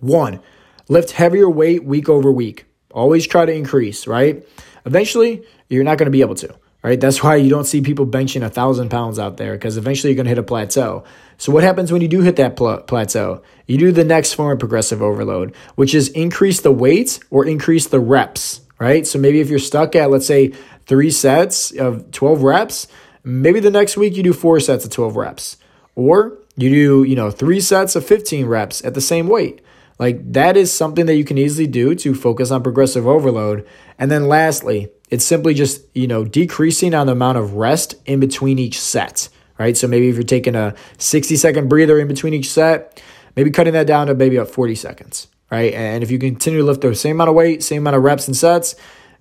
One, 0.00 0.40
lift 0.88 1.10
heavier 1.12 1.50
weight 1.50 1.84
week 1.84 2.08
over 2.08 2.30
week. 2.30 2.66
Always 2.92 3.26
try 3.26 3.44
to 3.44 3.52
increase, 3.52 4.06
right? 4.06 4.46
Eventually, 4.86 5.44
you're 5.68 5.84
not 5.84 5.98
going 5.98 6.06
to 6.06 6.10
be 6.10 6.22
able 6.22 6.36
to. 6.36 6.54
Right? 6.82 7.00
That's 7.00 7.20
why 7.20 7.34
you 7.34 7.50
don't 7.50 7.64
see 7.64 7.80
people 7.80 8.06
benching 8.06 8.44
a 8.44 8.48
thousand 8.48 8.90
pounds 8.90 9.18
out 9.18 9.38
there 9.38 9.54
because 9.54 9.76
eventually 9.76 10.12
you're 10.12 10.16
going 10.16 10.26
to 10.26 10.30
hit 10.30 10.38
a 10.38 10.44
plateau. 10.44 11.02
So 11.36 11.50
what 11.50 11.64
happens 11.64 11.90
when 11.90 12.00
you 12.00 12.06
do 12.06 12.20
hit 12.20 12.36
that 12.36 12.54
pl- 12.54 12.78
plateau? 12.82 13.42
You 13.66 13.76
do 13.76 13.90
the 13.90 14.04
next 14.04 14.34
form 14.34 14.52
of 14.52 14.60
progressive 14.60 15.02
overload, 15.02 15.52
which 15.74 15.96
is 15.96 16.08
increase 16.10 16.60
the 16.60 16.70
weight 16.70 17.18
or 17.28 17.44
increase 17.44 17.88
the 17.88 17.98
reps. 17.98 18.60
Right? 18.78 19.04
So 19.04 19.18
maybe 19.18 19.40
if 19.40 19.50
you're 19.50 19.58
stuck 19.58 19.96
at 19.96 20.10
let's 20.10 20.26
say 20.26 20.52
three 20.86 21.10
sets 21.10 21.72
of 21.72 22.12
12 22.12 22.44
reps, 22.44 22.86
maybe 23.24 23.58
the 23.58 23.70
next 23.70 23.96
week 23.96 24.16
you 24.16 24.22
do 24.22 24.32
four 24.32 24.60
sets 24.60 24.84
of 24.84 24.92
12 24.92 25.16
reps, 25.16 25.56
or 25.96 26.38
you 26.56 26.70
do 26.70 27.02
you 27.02 27.16
know 27.16 27.30
three 27.32 27.60
sets 27.60 27.96
of 27.96 28.06
15 28.06 28.46
reps 28.46 28.84
at 28.84 28.94
the 28.94 29.00
same 29.00 29.26
weight. 29.26 29.60
Like 29.98 30.32
that 30.32 30.56
is 30.56 30.72
something 30.72 31.06
that 31.06 31.16
you 31.16 31.24
can 31.24 31.38
easily 31.38 31.66
do 31.66 31.94
to 31.96 32.14
focus 32.14 32.50
on 32.50 32.62
progressive 32.62 33.06
overload. 33.06 33.66
And 33.98 34.10
then 34.10 34.28
lastly, 34.28 34.90
it's 35.10 35.24
simply 35.24 35.54
just, 35.54 35.82
you 35.94 36.06
know, 36.06 36.24
decreasing 36.24 36.94
on 36.94 37.06
the 37.06 37.12
amount 37.12 37.38
of 37.38 37.54
rest 37.54 37.94
in 38.04 38.20
between 38.20 38.58
each 38.58 38.80
set, 38.80 39.28
right? 39.58 39.76
So 39.76 39.86
maybe 39.88 40.08
if 40.08 40.16
you're 40.16 40.24
taking 40.24 40.54
a 40.54 40.74
60 40.98 41.36
second 41.36 41.68
breather 41.68 41.98
in 41.98 42.08
between 42.08 42.34
each 42.34 42.50
set, 42.50 43.02
maybe 43.36 43.50
cutting 43.50 43.72
that 43.74 43.86
down 43.86 44.08
to 44.08 44.14
maybe 44.14 44.36
about 44.36 44.52
40 44.52 44.74
seconds, 44.74 45.28
right? 45.50 45.72
And 45.72 46.02
if 46.02 46.10
you 46.10 46.18
continue 46.18 46.60
to 46.60 46.64
lift 46.64 46.82
the 46.82 46.94
same 46.94 47.16
amount 47.16 47.30
of 47.30 47.36
weight, 47.36 47.62
same 47.62 47.82
amount 47.82 47.96
of 47.96 48.02
reps 48.02 48.26
and 48.26 48.36
sets, 48.36 48.74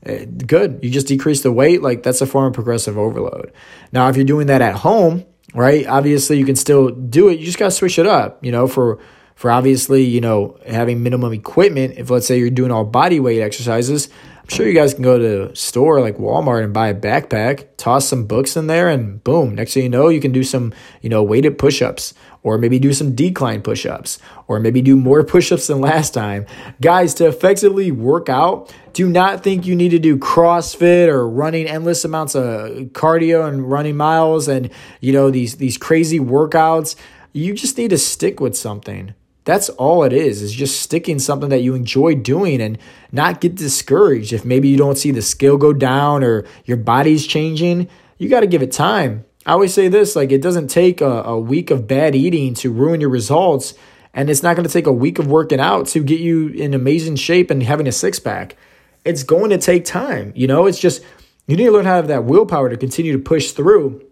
eh, 0.06 0.26
good. 0.26 0.80
You 0.82 0.90
just 0.90 1.08
decrease 1.08 1.42
the 1.42 1.52
weight, 1.52 1.82
like 1.82 2.04
that's 2.04 2.22
a 2.22 2.26
form 2.26 2.48
of 2.48 2.54
progressive 2.54 2.98
overload. 2.98 3.54
Now, 3.92 4.10
if 4.10 4.18
you're 4.18 4.26
doing 4.26 4.48
that 4.48 4.62
at 4.62 4.76
home, 4.76 5.26
right? 5.54 5.88
Obviously, 5.88 6.38
you 6.38 6.46
can 6.46 6.56
still 6.56 6.90
do 6.90 7.30
it. 7.30 7.40
You 7.40 7.46
just 7.46 7.60
got 7.60 7.66
to 7.66 7.72
switch 7.72 7.98
it 7.98 8.08
up, 8.08 8.44
you 8.44 8.52
know, 8.52 8.68
for 8.68 9.00
for 9.36 9.52
obviously, 9.52 10.04
you 10.04 10.22
know, 10.22 10.58
having 10.66 11.04
minimum 11.04 11.34
equipment. 11.34 11.96
If 11.98 12.10
let's 12.10 12.26
say 12.26 12.40
you're 12.40 12.50
doing 12.50 12.72
all 12.72 12.86
body 12.86 13.20
weight 13.20 13.42
exercises, 13.42 14.10
I'm 14.46 14.50
sure 14.50 14.68
you 14.68 14.76
guys 14.76 14.94
can 14.94 15.02
go 15.02 15.18
to 15.18 15.50
a 15.50 15.56
store 15.56 16.00
like 16.02 16.18
Walmart 16.18 16.64
and 16.64 16.72
buy 16.72 16.90
a 16.90 16.94
backpack, 16.94 17.66
toss 17.78 18.08
some 18.08 18.28
books 18.28 18.56
in 18.56 18.68
there, 18.68 18.90
and 18.90 19.24
boom, 19.24 19.56
next 19.56 19.74
thing 19.74 19.82
you 19.82 19.90
know, 19.90 20.08
you 20.08 20.22
can 20.22 20.32
do 20.32 20.44
some, 20.44 20.72
you 21.02 21.10
know, 21.10 21.24
weighted 21.24 21.58
push 21.58 21.82
ups, 21.82 22.14
or 22.44 22.60
maybe 22.60 22.78
do 22.78 22.94
some 22.94 23.16
decline 23.16 23.64
push 23.64 23.88
ups, 23.88 24.20
or 24.48 24.60
maybe 24.60 24.84
do 24.84 24.96
more 24.96 25.24
push 25.26 25.52
ups 25.52 25.66
than 25.66 25.82
last 25.82 26.14
time. 26.14 26.46
Guys, 26.80 27.16
to 27.16 27.26
effectively 27.26 27.92
work 27.92 28.30
out, 28.30 28.72
do 28.94 29.10
not 29.10 29.42
think 29.42 29.66
you 29.66 29.76
need 29.76 29.90
to 29.90 30.00
do 30.00 30.16
CrossFit 30.16 31.08
or 31.08 31.28
running 31.28 31.66
endless 31.66 32.06
amounts 32.06 32.36
of 32.36 32.70
cardio 32.94 33.48
and 33.48 33.68
running 33.68 33.98
miles 33.98 34.48
and, 34.48 34.70
you 35.02 35.12
know, 35.12 35.32
these, 35.32 35.56
these 35.56 35.80
crazy 35.80 36.20
workouts. 36.20 36.96
You 37.34 37.56
just 37.56 37.80
need 37.80 37.90
to 37.90 37.98
stick 37.98 38.40
with 38.40 38.56
something. 38.56 39.16
That's 39.46 39.70
all 39.70 40.04
it 40.04 40.12
is, 40.12 40.42
is 40.42 40.52
just 40.52 40.82
sticking 40.82 41.20
something 41.20 41.50
that 41.50 41.62
you 41.62 41.76
enjoy 41.76 42.16
doing 42.16 42.60
and 42.62 42.78
not 43.12 43.42
get 43.42 43.56
discouraged. 43.56 44.34
If 44.34 44.44
maybe 44.44 44.68
you 44.68 44.78
don't 44.78 44.98
see 44.98 45.12
the 45.12 45.22
skill 45.22 45.58
go 45.58 45.72
down 45.72 46.24
or 46.24 46.46
your 46.66 46.78
body's 46.78 47.26
changing, 47.28 47.88
you 48.18 48.28
got 48.28 48.40
to 48.40 48.48
give 48.48 48.64
it 48.64 48.72
time. 48.72 49.24
I 49.46 49.52
always 49.52 49.74
say 49.74 49.88
this 49.88 50.16
like, 50.16 50.32
it 50.32 50.42
doesn't 50.42 50.70
take 50.70 51.00
a, 51.00 51.22
a 51.24 51.40
week 51.40 51.70
of 51.70 51.88
bad 51.88 52.16
eating 52.16 52.56
to 52.56 52.72
ruin 52.72 53.00
your 53.00 53.12
results. 53.12 53.76
And 54.16 54.30
it's 54.30 54.42
not 54.42 54.56
going 54.56 54.68
to 54.68 54.74
take 54.74 54.88
a 54.88 54.94
week 54.94 55.20
of 55.20 55.28
working 55.28 55.60
out 55.60 55.88
to 55.88 56.04
get 56.04 56.20
you 56.20 56.48
in 56.48 56.74
amazing 56.74 57.18
shape 57.18 57.52
and 57.52 57.62
having 57.62 57.88
a 57.88 57.92
six 57.92 58.18
pack. 58.18 58.58
It's 59.04 59.22
going 59.24 59.52
to 59.52 59.60
take 59.60 59.86
time. 59.86 60.34
You 60.36 60.48
know, 60.48 60.66
it's 60.66 60.80
just, 60.80 61.04
you 61.46 61.56
need 61.56 61.66
to 61.66 61.72
learn 61.72 61.86
how 61.86 61.92
to 61.92 61.98
have 61.98 62.08
that 62.08 62.24
willpower 62.24 62.70
to 62.70 62.78
continue 62.78 63.12
to 63.12 63.20
push 63.20 63.52
through 63.52 64.04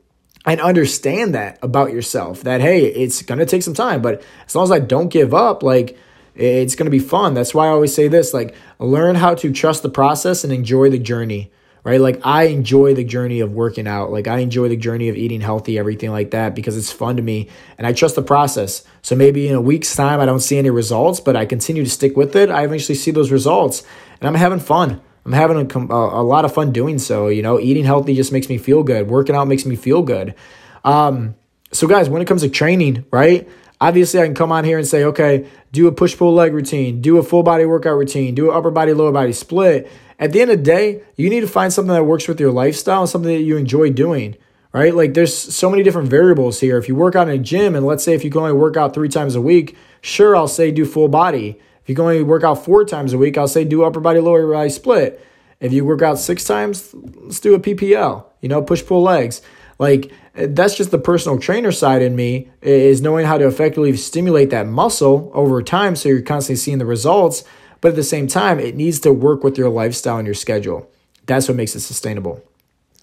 and 0.45 0.59
understand 0.59 1.33
that 1.35 1.57
about 1.61 1.91
yourself 1.91 2.41
that 2.43 2.61
hey 2.61 2.85
it's 2.85 3.21
going 3.21 3.39
to 3.39 3.45
take 3.45 3.63
some 3.63 3.73
time 3.73 4.01
but 4.01 4.23
as 4.45 4.55
long 4.55 4.63
as 4.63 4.71
i 4.71 4.79
don't 4.79 5.09
give 5.09 5.33
up 5.33 5.63
like 5.63 5.97
it's 6.35 6.75
going 6.75 6.85
to 6.85 6.91
be 6.91 6.99
fun. 6.99 7.33
That's 7.33 7.53
why 7.53 7.67
i 7.67 7.69
always 7.69 7.93
say 7.93 8.07
this 8.07 8.33
like 8.33 8.55
learn 8.79 9.15
how 9.15 9.35
to 9.35 9.51
trust 9.51 9.83
the 9.83 9.89
process 9.89 10.43
and 10.43 10.51
enjoy 10.51 10.89
the 10.89 10.99
journey 10.99 11.51
right? 11.85 11.99
Like 11.99 12.25
i 12.25 12.43
enjoy 12.43 12.93
the 12.93 13.03
journey 13.03 13.41
of 13.41 13.51
working 13.51 13.87
out. 13.87 14.11
Like 14.11 14.27
i 14.27 14.39
enjoy 14.39 14.69
the 14.69 14.77
journey 14.77 15.09
of 15.09 15.17
eating 15.17 15.41
healthy 15.41 15.77
everything 15.77 16.11
like 16.11 16.31
that 16.31 16.55
because 16.55 16.77
it's 16.77 16.91
fun 16.91 17.17
to 17.17 17.21
me 17.21 17.49
and 17.77 17.85
i 17.85 17.93
trust 17.93 18.15
the 18.15 18.23
process. 18.23 18.83
So 19.01 19.15
maybe 19.15 19.47
in 19.47 19.55
a 19.55 19.61
week's 19.61 19.95
time 19.95 20.19
i 20.19 20.25
don't 20.25 20.39
see 20.39 20.57
any 20.57 20.69
results 20.69 21.19
but 21.19 21.35
i 21.35 21.45
continue 21.45 21.83
to 21.83 21.89
stick 21.89 22.15
with 22.17 22.35
it 22.35 22.49
i 22.49 22.63
eventually 22.63 22.95
see 22.95 23.11
those 23.11 23.31
results 23.31 23.83
and 24.19 24.27
i'm 24.27 24.35
having 24.35 24.59
fun 24.59 25.01
I'm 25.25 25.31
having 25.31 25.57
a, 25.57 25.93
a, 25.93 26.23
lot 26.23 26.43
of 26.45 26.53
fun 26.53 26.71
doing 26.71 26.99
so. 26.99 27.27
You 27.27 27.41
know, 27.41 27.59
eating 27.59 27.85
healthy 27.85 28.13
just 28.15 28.31
makes 28.31 28.49
me 28.49 28.57
feel 28.57 28.83
good. 28.83 29.07
Working 29.07 29.35
out 29.35 29.47
makes 29.47 29.65
me 29.65 29.75
feel 29.75 30.01
good. 30.01 30.35
Um, 30.83 31.35
so, 31.71 31.87
guys, 31.87 32.09
when 32.09 32.21
it 32.21 32.27
comes 32.27 32.41
to 32.41 32.49
training, 32.49 33.05
right? 33.11 33.47
Obviously, 33.79 34.19
I 34.19 34.25
can 34.25 34.35
come 34.35 34.51
on 34.51 34.63
here 34.63 34.77
and 34.77 34.87
say, 34.87 35.03
okay, 35.05 35.47
do 35.71 35.87
a 35.87 35.91
push 35.91 36.15
pull 36.15 36.33
leg 36.33 36.53
routine, 36.53 37.01
do 37.01 37.17
a 37.17 37.23
full 37.23 37.43
body 37.43 37.65
workout 37.65 37.97
routine, 37.97 38.35
do 38.35 38.49
an 38.49 38.55
upper 38.55 38.71
body, 38.71 38.93
lower 38.93 39.11
body 39.11 39.33
split. 39.33 39.89
At 40.19 40.31
the 40.31 40.41
end 40.41 40.51
of 40.51 40.59
the 40.59 40.63
day, 40.63 41.03
you 41.15 41.29
need 41.29 41.41
to 41.41 41.47
find 41.47 41.73
something 41.73 41.93
that 41.93 42.05
works 42.05 42.27
with 42.27 42.39
your 42.39 42.51
lifestyle 42.51 43.01
and 43.01 43.09
something 43.09 43.33
that 43.33 43.43
you 43.43 43.57
enjoy 43.57 43.89
doing, 43.91 44.37
right? 44.71 44.93
Like, 44.93 45.15
there's 45.15 45.35
so 45.35 45.69
many 45.69 45.83
different 45.83 46.09
variables 46.09 46.59
here. 46.59 46.77
If 46.77 46.87
you 46.87 46.95
work 46.95 47.15
out 47.15 47.27
in 47.27 47.33
a 47.33 47.43
gym, 47.43 47.75
and 47.75 47.85
let's 47.85 48.03
say 48.03 48.13
if 48.13 48.23
you 48.23 48.29
can 48.29 48.41
only 48.41 48.53
work 48.53 48.77
out 48.77 48.93
three 48.93 49.09
times 49.09 49.35
a 49.35 49.41
week, 49.41 49.75
sure, 50.01 50.35
I'll 50.35 50.47
say 50.47 50.71
do 50.71 50.85
full 50.85 51.07
body. 51.07 51.59
If 51.83 51.89
you 51.89 51.95
can 51.95 52.05
only 52.05 52.23
work 52.23 52.43
out 52.43 52.63
four 52.63 52.85
times 52.85 53.13
a 53.13 53.17
week, 53.17 53.37
I'll 53.37 53.47
say 53.47 53.65
do 53.65 53.83
upper 53.83 53.99
body, 53.99 54.19
lower 54.19 54.49
body 54.51 54.69
split. 54.69 55.23
If 55.59 55.73
you 55.73 55.85
work 55.85 56.01
out 56.01 56.17
six 56.17 56.43
times, 56.43 56.93
let's 56.93 57.39
do 57.39 57.53
a 57.55 57.59
PPL, 57.59 58.25
you 58.41 58.49
know, 58.49 58.61
push 58.61 58.85
pull 58.85 59.01
legs. 59.01 59.41
Like 59.79 60.11
that's 60.33 60.75
just 60.75 60.91
the 60.91 60.97
personal 60.97 61.39
trainer 61.39 61.71
side 61.71 62.01
in 62.01 62.15
me 62.15 62.49
is 62.61 63.01
knowing 63.01 63.25
how 63.25 63.37
to 63.37 63.47
effectively 63.47 63.95
stimulate 63.97 64.49
that 64.49 64.67
muscle 64.67 65.31
over 65.33 65.61
time 65.61 65.95
so 65.95 66.09
you're 66.09 66.21
constantly 66.21 66.57
seeing 66.57 66.77
the 66.77 66.85
results. 66.85 67.43
But 67.81 67.89
at 67.89 67.95
the 67.95 68.03
same 68.03 68.27
time, 68.27 68.59
it 68.59 68.75
needs 68.75 69.01
to 69.01 69.11
work 69.11 69.43
with 69.43 69.57
your 69.57 69.69
lifestyle 69.69 70.17
and 70.17 70.25
your 70.25 70.35
schedule. 70.35 70.89
That's 71.25 71.47
what 71.49 71.57
makes 71.57 71.75
it 71.75 71.81
sustainable. 71.81 72.41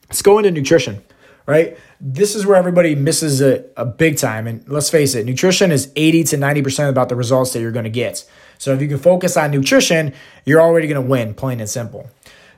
Let's 0.09 0.23
go 0.23 0.39
into 0.39 0.51
nutrition, 0.51 1.03
right? 1.51 1.77
This 2.01 2.37
is 2.37 2.47
where 2.47 2.55
everybody 2.55 2.95
misses 2.95 3.41
a, 3.41 3.65
a 3.77 3.81
uh, 3.81 3.85
big 3.85 4.17
time. 4.17 4.47
And 4.47 4.67
let's 4.69 4.89
face 4.89 5.17
it, 5.17 5.27
nutrition 5.27 5.73
is 5.73 5.91
80 5.97 6.23
to 6.25 6.37
90% 6.37 6.89
about 6.89 7.09
the 7.09 7.17
results 7.17 7.53
that 7.53 7.61
you're 7.61 7.73
going 7.73 7.85
to 7.85 7.91
get. 7.91 8.25
So 8.59 8.73
if 8.73 8.81
you 8.81 8.87
can 8.87 8.99
focus 8.99 9.37
on 9.37 9.51
nutrition, 9.51 10.15
you're 10.45 10.61
already 10.61 10.87
going 10.87 11.03
to 11.03 11.11
win, 11.11 11.35
plain 11.35 11.59
and 11.59 11.69
simple. 11.69 12.09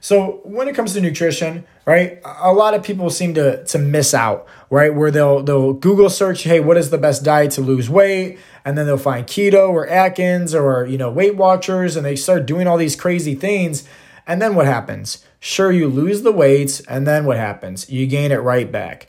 So 0.02 0.40
when 0.44 0.68
it 0.68 0.74
comes 0.74 0.92
to 0.92 1.00
nutrition, 1.00 1.64
right, 1.86 2.20
a 2.24 2.52
lot 2.52 2.74
of 2.74 2.82
people 2.82 3.08
seem 3.08 3.32
to 3.34 3.64
to 3.64 3.78
miss 3.78 4.12
out, 4.12 4.46
right? 4.68 4.94
Where 4.94 5.10
they'll 5.10 5.42
they'll 5.42 5.72
Google 5.72 6.10
search, 6.10 6.42
hey, 6.42 6.60
what 6.60 6.76
is 6.76 6.90
the 6.90 6.98
best 6.98 7.24
diet 7.24 7.52
to 7.52 7.62
lose 7.62 7.88
weight? 7.88 8.38
And 8.64 8.76
then 8.76 8.84
they'll 8.84 8.98
find 8.98 9.26
keto 9.26 9.70
or 9.70 9.86
Atkins 9.86 10.56
or 10.56 10.84
you 10.86 10.98
know 10.98 11.08
Weight 11.08 11.36
Watchers, 11.36 11.94
and 11.94 12.04
they 12.04 12.16
start 12.16 12.46
doing 12.46 12.66
all 12.66 12.76
these 12.76 12.96
crazy 12.96 13.36
things. 13.36 13.88
And 14.26 14.42
then 14.42 14.56
what 14.56 14.66
happens? 14.66 15.24
Sure, 15.44 15.72
you 15.72 15.88
lose 15.88 16.22
the 16.22 16.30
weights, 16.30 16.78
and 16.82 17.04
then 17.04 17.24
what 17.24 17.36
happens? 17.36 17.90
You 17.90 18.06
gain 18.06 18.30
it 18.30 18.36
right 18.36 18.70
back. 18.70 19.08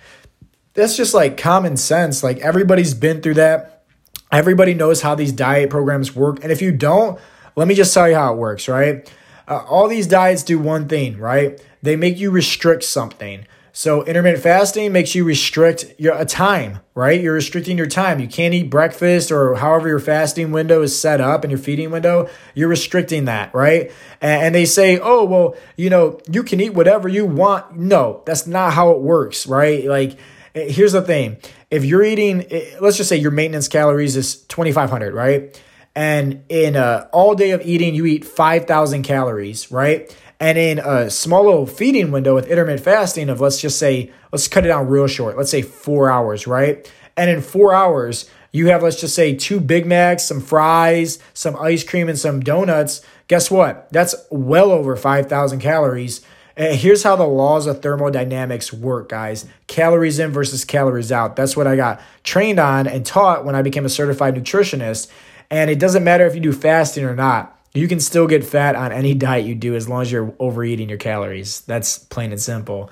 That's 0.74 0.98
just 0.98 1.14
like 1.14 1.38
common 1.38 1.78
sense. 1.78 2.24
Like 2.24 2.40
everybody's 2.40 2.96
been 2.96 3.22
through 3.22 3.36
that. 3.36 3.84
Everybody 4.32 4.74
knows 4.74 5.04
how 5.04 5.14
these 5.14 5.32
diet 5.32 5.70
programs 5.70 6.16
work. 6.16 6.42
And 6.42 6.52
if 6.52 6.60
you 6.60 6.72
don't, 6.72 7.20
let 7.56 7.68
me 7.68 7.76
just 7.76 7.94
tell 7.94 8.10
you 8.10 8.16
how 8.16 8.34
it 8.34 8.38
works, 8.38 8.68
right? 8.68 9.08
Uh, 9.48 9.64
all 9.70 9.88
these 9.88 10.08
diets 10.08 10.42
do 10.42 10.58
one 10.58 10.88
thing, 10.88 11.20
right? 11.20 11.64
They 11.84 11.96
make 11.96 12.18
you 12.18 12.32
restrict 12.32 12.84
something. 12.84 13.46
So 13.76 14.06
intermittent 14.06 14.44
fasting 14.44 14.92
makes 14.92 15.16
you 15.16 15.24
restrict 15.24 15.96
your 15.98 16.16
a 16.16 16.26
time, 16.26 16.82
right? 16.94 17.20
You're 17.20 17.34
restricting 17.34 17.76
your 17.76 17.88
time. 17.88 18.20
You 18.20 18.28
can't 18.28 18.54
eat 18.54 18.70
breakfast 18.70 19.32
or 19.32 19.56
however 19.56 19.88
your 19.88 20.00
fasting 20.00 20.52
window 20.52 20.84
is 20.84 20.98
set 20.98 21.20
up 21.20 21.44
and 21.44 21.50
your 21.50 21.58
feeding 21.58 21.90
window. 21.90 22.30
You're 22.54 22.68
restricting 22.68 23.26
that, 23.26 23.52
right? 23.56 23.92
And, 24.22 24.44
and 24.44 24.56
they 24.56 24.66
say, 24.66 25.00
oh 25.00 25.24
well, 25.24 25.56
you 25.76 25.90
know, 25.90 26.20
you 26.32 26.44
can 26.44 26.60
eat 26.62 26.76
whatever 26.76 27.08
you 27.10 27.26
want. 27.26 27.76
No, 27.76 28.22
that's 28.28 28.46
not 28.46 28.74
how 28.74 28.92
it 28.92 29.00
works, 29.00 29.48
right? 29.48 29.86
Like, 29.86 30.20
eh, 30.54 30.70
here's 30.70 30.92
the 30.92 31.02
thing: 31.02 31.38
if 31.72 31.84
you're 31.84 32.04
eating, 32.04 32.46
eh, 32.52 32.78
let's 32.80 32.98
just 32.98 33.10
say 33.10 33.18
your 33.18 33.32
maintenance 33.32 33.68
calories 33.68 34.16
is 34.16 34.36
2,500, 34.36 35.16
right? 35.16 35.60
and 35.96 36.44
in 36.50 36.76
a 36.76 37.08
all 37.14 37.36
day 37.36 37.52
of 37.52 37.62
eating 37.62 37.94
you 37.94 38.06
eat 38.06 38.26
5000 38.26 39.04
calories 39.04 39.72
right 39.72 40.16
and 40.44 40.58
in 40.58 40.78
a 40.80 41.10
small 41.10 41.46
little 41.46 41.66
feeding 41.66 42.12
window 42.12 42.36
with 42.36 42.48
intermittent 42.48 42.84
fasting 42.84 43.30
of 43.30 43.40
let's 43.40 43.62
just 43.62 43.80
say 43.80 44.12
let's 44.34 44.50
cut 44.50 44.66
it 44.66 44.68
down 44.68 44.90
real 44.90 45.08
short 45.08 45.38
let's 45.38 45.50
say 45.50 45.62
four 45.62 46.12
hours 46.12 46.46
right 46.46 46.92
and 47.16 47.30
in 47.30 47.42
four 47.42 47.74
hours 47.74 48.30
you 48.52 48.68
have 48.68 48.84
let's 48.84 49.00
just 49.00 49.16
say 49.16 49.34
two 49.34 49.62
big 49.62 49.86
macs 49.86 50.24
some 50.26 50.42
fries 50.42 51.18
some 51.34 51.56
ice 51.56 51.82
cream 51.86 52.10
and 52.10 52.20
some 52.20 52.42
donuts 52.42 53.02
guess 53.30 53.50
what 53.50 53.88
that's 53.92 54.14
well 54.30 54.70
over 54.70 54.98
5000 54.98 55.62
calories 55.62 56.20
and 56.56 56.76
here's 56.78 57.04
how 57.04 57.16
the 57.16 57.26
laws 57.26 57.66
of 57.66 57.82
thermodynamics 57.82 58.72
work, 58.72 59.10
guys. 59.10 59.48
Calories 59.66 60.20
in 60.20 60.30
versus 60.30 60.64
calories 60.64 61.12
out. 61.12 61.36
That's 61.36 61.58
what 61.58 61.66
I 61.66 61.76
got 61.76 62.00
trained 62.24 62.60
on 62.60 62.86
and 62.86 63.04
taught 63.04 63.44
when 63.44 63.56
I 63.56 63.64
became 63.64 63.86
a 63.86 63.90
certified 63.90 64.36
nutritionist. 64.36 65.10
And 65.50 65.72
it 65.72 65.80
doesn't 65.80 66.04
matter 66.04 66.28
if 66.28 66.36
you 66.36 66.42
do 66.42 66.54
fasting 66.54 67.06
or 67.06 67.16
not. 67.16 67.53
You 67.74 67.88
can 67.88 68.00
still 68.00 68.28
get 68.28 68.44
fat 68.44 68.76
on 68.76 68.92
any 68.92 69.16
diet 69.16 69.46
you 69.46 69.56
do 69.56 69.76
as 69.76 69.90
long 69.90 70.04
as 70.04 70.12
you're 70.12 70.34
overeating 70.40 70.90
your 70.90 71.00
calories. 71.00 71.62
That's 71.62 71.98
plain 71.98 72.32
and 72.32 72.40
simple. 72.40 72.92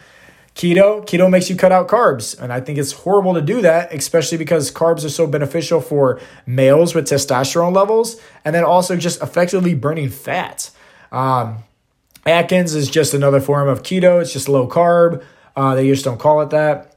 Keto, 0.55 1.05
keto 1.05 1.29
makes 1.29 1.49
you 1.49 1.55
cut 1.55 1.71
out 1.71 1.87
carbs. 1.87 2.39
And 2.39 2.51
I 2.51 2.61
think 2.61 2.79
it's 2.79 2.91
horrible 2.91 3.35
to 3.35 3.41
do 3.41 3.61
that, 3.61 3.93
especially 3.93 4.39
because 4.39 4.71
carbs 4.71 5.05
are 5.05 5.09
so 5.09 5.27
beneficial 5.27 5.81
for 5.81 6.19
males 6.47 6.95
with 6.95 7.05
testosterone 7.05 7.75
levels 7.75 8.19
and 8.43 8.55
then 8.55 8.63
also 8.63 8.97
just 8.97 9.21
effectively 9.21 9.75
burning 9.75 10.09
fat. 10.09 10.71
Um, 11.11 11.59
Atkins 12.25 12.73
is 12.73 12.89
just 12.89 13.13
another 13.13 13.39
form 13.39 13.67
of 13.67 13.83
keto. 13.83 14.19
It's 14.19 14.33
just 14.33 14.49
low 14.49 14.67
carb. 14.67 15.23
Uh, 15.55 15.75
they 15.75 15.87
just 15.87 16.05
don't 16.05 16.19
call 16.19 16.41
it 16.41 16.49
that. 16.49 16.90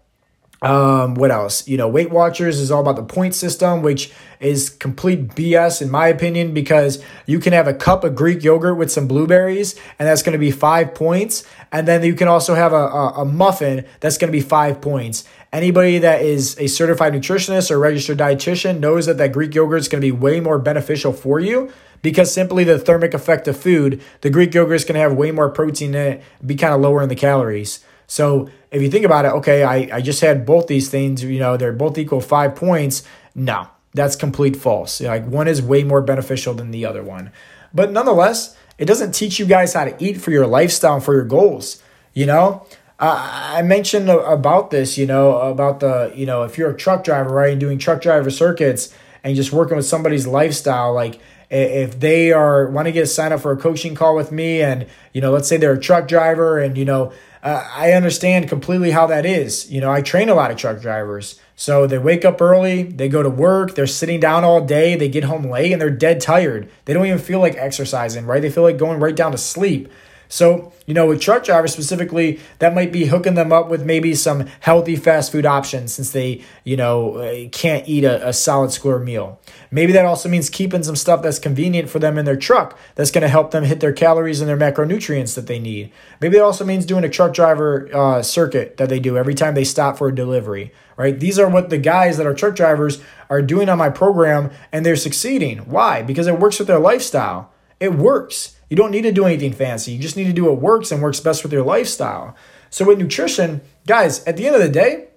Um, 0.64 1.14
what 1.14 1.30
else? 1.30 1.68
You 1.68 1.76
know, 1.76 1.88
Weight 1.88 2.11
Watchers 2.11 2.59
is 2.59 2.71
all 2.71 2.80
about 2.80 2.97
the 2.97 3.02
point 3.02 3.35
system, 3.35 3.83
which 3.83 4.11
is 4.40 4.71
complete 4.71 5.28
BS 5.28 5.83
in 5.83 5.90
my 5.90 6.09
opinion, 6.09 6.54
because 6.54 7.04
you 7.26 7.38
can 7.38 7.52
have 7.52 7.68
a 7.68 7.75
cup 7.75 8.02
of 8.02 8.14
Greek 8.14 8.42
yogurt 8.42 8.78
with 8.78 8.90
some 8.90 9.06
blueberries, 9.06 9.78
and 9.99 10.09
that's 10.09 10.23
going 10.23 10.33
to 10.33 10.38
be 10.38 10.50
five 10.50 10.94
points. 10.94 11.44
And 11.71 11.87
then 11.87 12.02
you 12.02 12.14
can 12.14 12.28
also 12.28 12.54
have 12.54 12.73
a, 12.73 12.76
a, 12.76 13.09
a 13.21 13.25
muffin 13.26 13.85
that's 14.00 14.16
going 14.16 14.33
to 14.33 14.37
be 14.37 14.40
five 14.40 14.80
points. 14.80 15.25
Anybody 15.52 15.99
that 15.99 16.23
is 16.23 16.59
a 16.59 16.66
certified 16.66 17.12
nutritionist 17.12 17.71
or 17.71 17.78
registered 17.78 18.16
dietitian 18.16 18.80
knows 18.80 19.04
that 19.04 19.18
that 19.18 19.33
Greek 19.33 19.54
yogurt 19.54 19.80
is 19.80 19.88
going 19.88 20.00
to 20.00 20.06
be 20.06 20.12
way 20.12 20.40
more 20.40 20.59
beneficial 20.59 21.12
for 21.12 21.38
you 21.38 21.71
because 22.00 22.33
simply 22.33 22.64
the 22.64 22.78
thermic 22.78 23.12
effect 23.12 23.47
of 23.49 23.56
food, 23.59 24.02
the 24.23 24.30
Greek 24.30 24.54
yogurt 24.54 24.76
is 24.76 24.85
going 24.85 24.94
to 24.94 25.00
have 25.00 25.12
way 25.12 25.30
more 25.30 25.50
protein 25.50 25.94
in 25.94 26.12
it, 26.14 26.23
be 26.44 26.54
kind 26.54 26.73
of 26.73 26.80
lower 26.80 27.02
in 27.02 27.11
the 27.11 27.14
calories. 27.14 27.85
So 28.06 28.49
if 28.70 28.82
you 28.82 28.90
think 28.90 29.04
about 29.04 29.25
it, 29.25 29.32
okay, 29.32 29.62
I, 29.62 29.96
I 29.96 30.00
just 30.00 30.20
had 30.20 30.44
both 30.44 30.66
these 30.66 30.88
things, 30.88 31.23
you 31.23 31.38
know, 31.38 31.56
they're 31.56 31.73
both 31.73 31.99
equal 31.99 32.20
five 32.20 32.54
points. 32.54 33.02
No, 33.34 33.68
that's 33.94 34.16
complete 34.16 34.56
false. 34.56 35.00
Like 35.00 35.26
one 35.26 35.49
is 35.49 35.62
way 35.62 35.84
more 35.84 36.02
beneficial 36.02 36.54
than 36.54 36.70
the 36.70 36.84
other 36.87 37.02
one. 37.02 37.30
But 37.73 37.90
nonetheless, 37.90 38.56
it 38.78 38.87
doesn't 38.87 39.12
teach 39.12 39.38
you 39.38 39.46
guys 39.46 39.75
how 39.75 39.84
to 39.84 40.04
eat 40.04 40.20
for 40.20 40.30
your 40.30 40.46
lifestyle 40.46 41.00
for 41.00 41.14
your 41.14 41.25
goals. 41.25 41.82
You 42.12 42.26
know, 42.26 42.66
uh, 42.99 43.52
I 43.56 43.62
mentioned 43.62 44.08
about 44.08 44.70
this, 44.70 44.96
you 44.96 45.06
know, 45.06 45.38
about 45.38 45.80
the, 45.80 46.12
you 46.14 46.26
know, 46.26 46.44
if 46.44 46.56
you're 46.56 46.70
a 46.70 46.76
truck 46.76 47.02
driver, 47.02 47.34
right, 47.34 47.50
and 47.50 47.61
doing 47.61 47.78
truck 47.78 48.00
driver 48.00 48.30
circuits 48.30 48.94
and 49.25 49.34
just 49.34 49.52
working 49.52 49.76
with 49.76 49.87
somebody's 49.87 50.26
lifestyle, 50.26 50.92
like 50.92 51.18
if 51.50 52.00
they 52.00 52.32
are 52.32 52.68
want 52.68 52.86
to 52.86 52.92
get 52.92 53.06
signed 53.06 53.34
up 53.34 53.40
for 53.40 53.52
a 53.52 53.56
coaching 53.56 53.94
call 53.94 54.14
with 54.16 54.32
me 54.32 54.62
and 54.62 54.86
you 55.12 55.20
know 55.20 55.30
let's 55.30 55.48
say 55.48 55.56
they're 55.56 55.72
a 55.72 55.80
truck 55.80 56.08
driver 56.08 56.58
and 56.58 56.76
you 56.76 56.84
know 56.84 57.12
uh, 57.44 57.62
I 57.74 57.92
understand 57.92 58.48
completely 58.48 58.90
how 58.90 59.06
that 59.08 59.26
is. 59.26 59.70
You 59.70 59.82
know, 59.82 59.92
I 59.92 60.00
train 60.00 60.30
a 60.30 60.34
lot 60.34 60.50
of 60.50 60.56
truck 60.56 60.80
drivers. 60.80 61.38
So 61.56 61.86
they 61.86 61.98
wake 61.98 62.24
up 62.24 62.40
early, 62.40 62.84
they 62.84 63.08
go 63.08 63.22
to 63.22 63.28
work, 63.28 63.74
they're 63.74 63.86
sitting 63.86 64.18
down 64.18 64.44
all 64.44 64.64
day, 64.64 64.96
they 64.96 65.10
get 65.10 65.24
home 65.24 65.44
late, 65.44 65.70
and 65.70 65.80
they're 65.80 65.90
dead 65.90 66.22
tired. 66.22 66.70
They 66.86 66.94
don't 66.94 67.06
even 67.06 67.18
feel 67.18 67.40
like 67.40 67.54
exercising, 67.56 68.24
right? 68.24 68.40
They 68.40 68.50
feel 68.50 68.62
like 68.62 68.78
going 68.78 68.98
right 68.98 69.14
down 69.14 69.32
to 69.32 69.38
sleep. 69.38 69.92
So, 70.34 70.72
you 70.84 70.94
know, 70.94 71.06
with 71.06 71.20
truck 71.20 71.44
drivers 71.44 71.72
specifically, 71.72 72.40
that 72.58 72.74
might 72.74 72.90
be 72.90 73.04
hooking 73.04 73.34
them 73.34 73.52
up 73.52 73.68
with 73.68 73.84
maybe 73.84 74.16
some 74.16 74.48
healthy 74.58 74.96
fast 74.96 75.30
food 75.30 75.46
options 75.46 75.94
since 75.94 76.10
they, 76.10 76.42
you 76.64 76.76
know, 76.76 77.18
uh, 77.18 77.48
can't 77.50 77.88
eat 77.88 78.02
a, 78.02 78.30
a 78.30 78.32
solid 78.32 78.72
square 78.72 78.98
meal. 78.98 79.38
Maybe 79.70 79.92
that 79.92 80.04
also 80.04 80.28
means 80.28 80.50
keeping 80.50 80.82
some 80.82 80.96
stuff 80.96 81.22
that's 81.22 81.38
convenient 81.38 81.88
for 81.88 82.00
them 82.00 82.18
in 82.18 82.24
their 82.24 82.34
truck 82.34 82.76
that's 82.96 83.12
going 83.12 83.22
to 83.22 83.28
help 83.28 83.52
them 83.52 83.62
hit 83.62 83.78
their 83.78 83.92
calories 83.92 84.40
and 84.40 84.48
their 84.48 84.56
macronutrients 84.56 85.36
that 85.36 85.46
they 85.46 85.60
need. 85.60 85.92
Maybe 86.20 86.36
it 86.36 86.40
also 86.40 86.64
means 86.64 86.84
doing 86.84 87.04
a 87.04 87.08
truck 87.08 87.32
driver 87.32 87.88
uh, 87.94 88.20
circuit 88.20 88.76
that 88.78 88.88
they 88.88 88.98
do 88.98 89.16
every 89.16 89.34
time 89.34 89.54
they 89.54 89.62
stop 89.62 89.98
for 89.98 90.08
a 90.08 90.14
delivery, 90.14 90.72
right? 90.96 91.16
These 91.16 91.38
are 91.38 91.48
what 91.48 91.70
the 91.70 91.78
guys 91.78 92.16
that 92.16 92.26
are 92.26 92.34
truck 92.34 92.56
drivers 92.56 93.00
are 93.30 93.40
doing 93.40 93.68
on 93.68 93.78
my 93.78 93.88
program 93.88 94.50
and 94.72 94.84
they're 94.84 94.96
succeeding. 94.96 95.58
Why? 95.58 96.02
Because 96.02 96.26
it 96.26 96.40
works 96.40 96.58
with 96.58 96.66
their 96.66 96.80
lifestyle. 96.80 97.53
It 97.81 97.95
works. 97.95 98.57
You 98.69 98.76
don't 98.76 98.90
need 98.90 99.02
to 99.02 99.12
do 99.12 99.26
anything 99.26 99.52
fancy. 99.52 99.93
You 99.93 99.99
just 99.99 100.16
need 100.16 100.25
to 100.25 100.33
do 100.33 100.45
what 100.45 100.61
works 100.61 100.90
and 100.90 101.02
works 101.02 101.21
best 101.21 101.43
with 101.43 101.52
your 101.52 101.64
lifestyle. 101.64 102.35
So 102.71 102.85
with 102.85 102.99
nutrition, 102.99 103.61
guys, 103.87 104.25
at 104.25 104.37
the 104.37 104.47
end 104.47 104.57
of 104.57 104.62
the 104.62 104.69
day, 104.69 105.09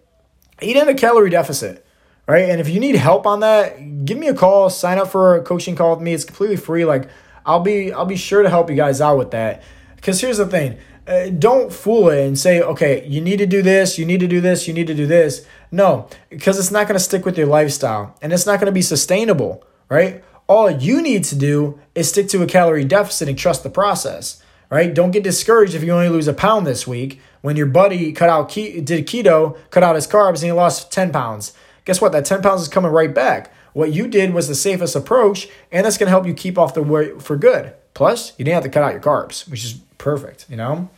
eat 0.61 0.77
in 0.77 0.87
a 0.87 0.93
calorie 0.93 1.29
deficit, 1.29 1.85
right? 2.27 2.49
And 2.49 2.61
if 2.61 2.69
you 2.69 2.79
need 2.79 2.95
help 2.95 3.25
on 3.25 3.39
that, 3.39 4.05
give 4.05 4.17
me 4.17 4.27
a 4.27 4.33
call, 4.33 4.69
sign 4.69 4.99
up 4.99 5.09
for 5.09 5.35
a 5.35 5.43
coaching 5.43 5.75
call 5.75 5.95
with 5.95 6.01
me. 6.01 6.13
It's 6.13 6.23
completely 6.23 6.57
free. 6.57 6.85
Like 6.85 7.09
I'll 7.45 7.61
be 7.61 7.91
I'll 7.91 8.05
be 8.05 8.17
sure 8.17 8.43
to 8.43 8.49
help 8.49 8.69
you 8.69 8.75
guys 8.75 9.01
out 9.01 9.17
with 9.17 9.31
that. 9.31 9.63
Cuz 10.01 10.21
here's 10.21 10.37
the 10.37 10.45
thing, 10.45 10.77
uh, 11.07 11.29
don't 11.29 11.71
fool 11.71 12.09
it 12.09 12.27
and 12.27 12.37
say, 12.37 12.61
okay, 12.61 13.07
you 13.07 13.21
need 13.21 13.37
to 13.37 13.45
do 13.45 13.61
this, 13.61 13.97
you 13.97 14.05
need 14.05 14.19
to 14.19 14.27
do 14.27 14.41
this, 14.41 14.67
you 14.67 14.73
need 14.73 14.87
to 14.87 14.93
do 14.93 15.07
this. 15.07 15.45
No, 15.71 16.09
because 16.29 16.59
it's 16.59 16.71
not 16.71 16.87
going 16.87 16.97
to 16.97 17.03
stick 17.03 17.25
with 17.25 17.37
your 17.37 17.47
lifestyle 17.47 18.15
and 18.21 18.33
it's 18.33 18.45
not 18.45 18.59
going 18.59 18.67
to 18.67 18.71
be 18.71 18.81
sustainable, 18.81 19.63
right? 19.89 20.23
All 20.47 20.71
you 20.71 21.01
need 21.01 21.23
to 21.25 21.35
do 21.35 21.79
is 21.93 22.09
stick 22.09 22.29
to 22.29 22.41
a 22.41 22.47
calorie 22.47 22.85
deficit 22.85 23.27
and 23.27 23.37
trust 23.37 23.63
the 23.63 23.69
process, 23.69 24.41
right? 24.69 24.93
Don't 24.93 25.11
get 25.11 25.23
discouraged 25.23 25.75
if 25.75 25.83
you 25.83 25.91
only 25.91 26.09
lose 26.09 26.27
a 26.27 26.33
pound 26.33 26.65
this 26.65 26.87
week 26.87 27.19
when 27.41 27.55
your 27.55 27.65
buddy 27.65 28.11
cut 28.11 28.29
out 28.29 28.49
did 28.49 29.07
keto, 29.07 29.57
cut 29.69 29.83
out 29.83 29.95
his 29.95 30.07
carbs, 30.07 30.35
and 30.35 30.45
he 30.45 30.51
lost 30.51 30.91
10 30.91 31.11
pounds. 31.11 31.53
Guess 31.85 32.01
what? 32.01 32.11
That 32.11 32.25
10 32.25 32.41
pounds 32.41 32.61
is 32.61 32.67
coming 32.67 32.91
right 32.91 33.13
back. 33.13 33.53
What 33.73 33.93
you 33.93 34.07
did 34.07 34.33
was 34.33 34.47
the 34.47 34.55
safest 34.55 34.95
approach, 34.95 35.47
and 35.71 35.85
that's 35.85 35.97
going 35.97 36.07
to 36.07 36.11
help 36.11 36.25
you 36.25 36.33
keep 36.33 36.57
off 36.57 36.73
the 36.73 36.81
weight 36.81 37.21
for 37.21 37.35
good. 37.35 37.73
Plus, 37.93 38.33
you 38.37 38.45
didn't 38.45 38.55
have 38.55 38.63
to 38.63 38.69
cut 38.69 38.83
out 38.83 38.93
your 38.93 39.01
carbs, 39.01 39.49
which 39.49 39.63
is 39.63 39.73
perfect, 39.97 40.45
you 40.49 40.57
know? 40.57 40.89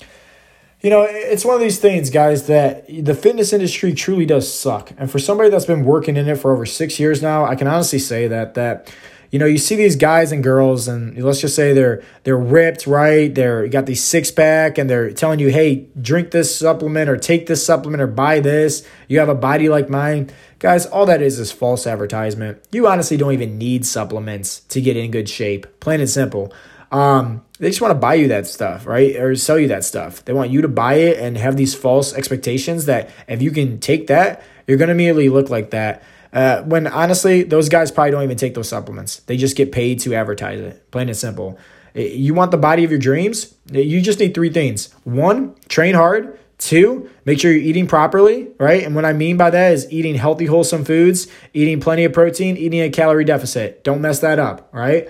You 0.82 0.90
know, 0.90 1.06
it's 1.10 1.44
one 1.44 1.56
of 1.56 1.62
these 1.62 1.78
things, 1.78 2.10
guys, 2.10 2.48
that 2.48 2.86
the 2.88 3.14
fitness 3.14 3.52
industry 3.52 3.94
truly 3.94 4.26
does 4.26 4.52
suck. 4.52 4.92
And 4.98 5.12
for 5.12 5.20
somebody 5.20 5.50
that's 5.50 5.66
been 5.66 5.84
working 5.84 6.16
in 6.16 6.28
it 6.30 6.38
for 6.38 6.54
over 6.54 6.66
six 6.66 7.00
years 7.00 7.22
now, 7.22 7.44
I 7.44 7.56
can 7.56 7.68
honestly 7.68 8.00
say 8.00 8.30
that 8.30 8.54
that 8.54 8.94
you 9.32 9.38
know, 9.38 9.46
you 9.46 9.58
see 9.58 9.76
these 9.76 9.96
guys 9.96 10.32
and 10.32 10.44
girls, 10.44 10.88
and 10.88 11.22
let's 11.24 11.42
just 11.42 11.56
say 11.56 11.74
they're 11.74 12.02
they're 12.24 12.38
ripped, 12.38 12.88
right? 12.88 13.34
They're 13.34 13.68
got 13.68 13.86
these 13.86 14.04
six 14.04 14.32
pack, 14.32 14.78
and 14.78 14.90
they're 14.90 15.12
telling 15.12 15.40
you, 15.40 15.50
"Hey, 15.50 15.88
drink 16.02 16.32
this 16.32 16.56
supplement, 16.56 17.10
or 17.10 17.18
take 17.18 17.46
this 17.46 17.64
supplement, 17.66 18.02
or 18.02 18.08
buy 18.08 18.40
this. 18.40 18.86
You 19.08 19.20
have 19.20 19.30
a 19.30 19.36
body 19.36 19.70
like 19.70 19.90
mine." 19.90 20.32
Guys, 20.58 20.86
all 20.86 21.06
that 21.06 21.22
is 21.22 21.40
is 21.40 21.52
false 21.52 21.86
advertisement. 21.86 22.60
You 22.72 22.88
honestly 22.88 23.18
don't 23.18 23.34
even 23.34 23.58
need 23.58 23.86
supplements 23.86 24.62
to 24.70 24.82
get 24.82 24.98
in 24.98 25.12
good 25.12 25.30
shape. 25.30 25.68
Plain 25.80 26.02
and 26.02 26.10
simple. 26.10 26.52
Um, 26.92 27.46
they 27.60 27.70
just 27.70 27.82
want 27.82 27.92
to 27.92 28.00
buy 28.00 28.16
you 28.16 28.30
that 28.30 28.48
stuff, 28.48 28.88
right? 28.88 29.16
Or 29.16 29.36
sell 29.36 29.60
you 29.60 29.68
that 29.68 29.84
stuff. 29.84 30.26
They 30.26 30.34
want 30.34 30.50
you 30.50 30.62
to 30.62 30.68
buy 30.68 30.96
it 30.96 31.20
and 31.20 31.38
have 31.38 31.56
these 31.56 31.76
false 31.76 32.14
expectations 32.14 32.86
that 32.86 33.12
if 33.28 33.42
you 33.42 33.52
can 33.52 33.80
take 33.80 34.08
that, 34.08 34.44
you're 34.66 34.78
going 34.78 34.88
to 34.88 34.94
immediately 34.94 35.30
look 35.30 35.50
like 35.50 35.70
that. 35.72 36.04
Uh, 36.32 36.62
when 36.64 36.88
honestly, 36.88 37.44
those 37.44 37.70
guys 37.70 37.92
probably 37.92 38.12
don't 38.12 38.24
even 38.24 38.38
take 38.38 38.54
those 38.54 38.70
supplements. 38.70 39.18
They 39.22 39.38
just 39.38 39.56
get 39.56 39.72
paid 39.72 40.00
to 40.02 40.14
advertise 40.14 40.60
it. 40.60 40.92
Plain 40.92 41.10
and 41.10 41.18
simple. 41.18 41.58
You 41.96 42.34
want 42.34 42.52
the 42.52 42.58
body 42.58 42.84
of 42.84 42.92
your 42.92 43.00
dreams? 43.00 43.56
You 43.72 44.00
just 44.02 44.20
need 44.20 44.34
three 44.34 44.52
things. 44.52 44.94
One, 45.04 45.56
train 45.68 45.96
hard. 45.96 46.38
Two, 46.60 47.10
make 47.24 47.40
sure 47.40 47.52
you're 47.52 47.62
eating 47.62 47.88
properly, 47.88 48.50
right? 48.60 48.84
And 48.84 48.94
what 48.94 49.06
I 49.06 49.14
mean 49.14 49.38
by 49.38 49.50
that 49.50 49.72
is 49.72 49.90
eating 49.92 50.16
healthy, 50.16 50.46
wholesome 50.46 50.84
foods, 50.84 51.28
eating 51.54 51.80
plenty 51.80 52.04
of 52.04 52.12
protein, 52.12 52.58
eating 52.58 52.82
a 52.82 52.90
calorie 52.90 53.24
deficit. 53.24 53.84
Don't 53.86 54.02
mess 54.02 54.20
that 54.20 54.40
up, 54.40 54.70
right? 54.74 55.08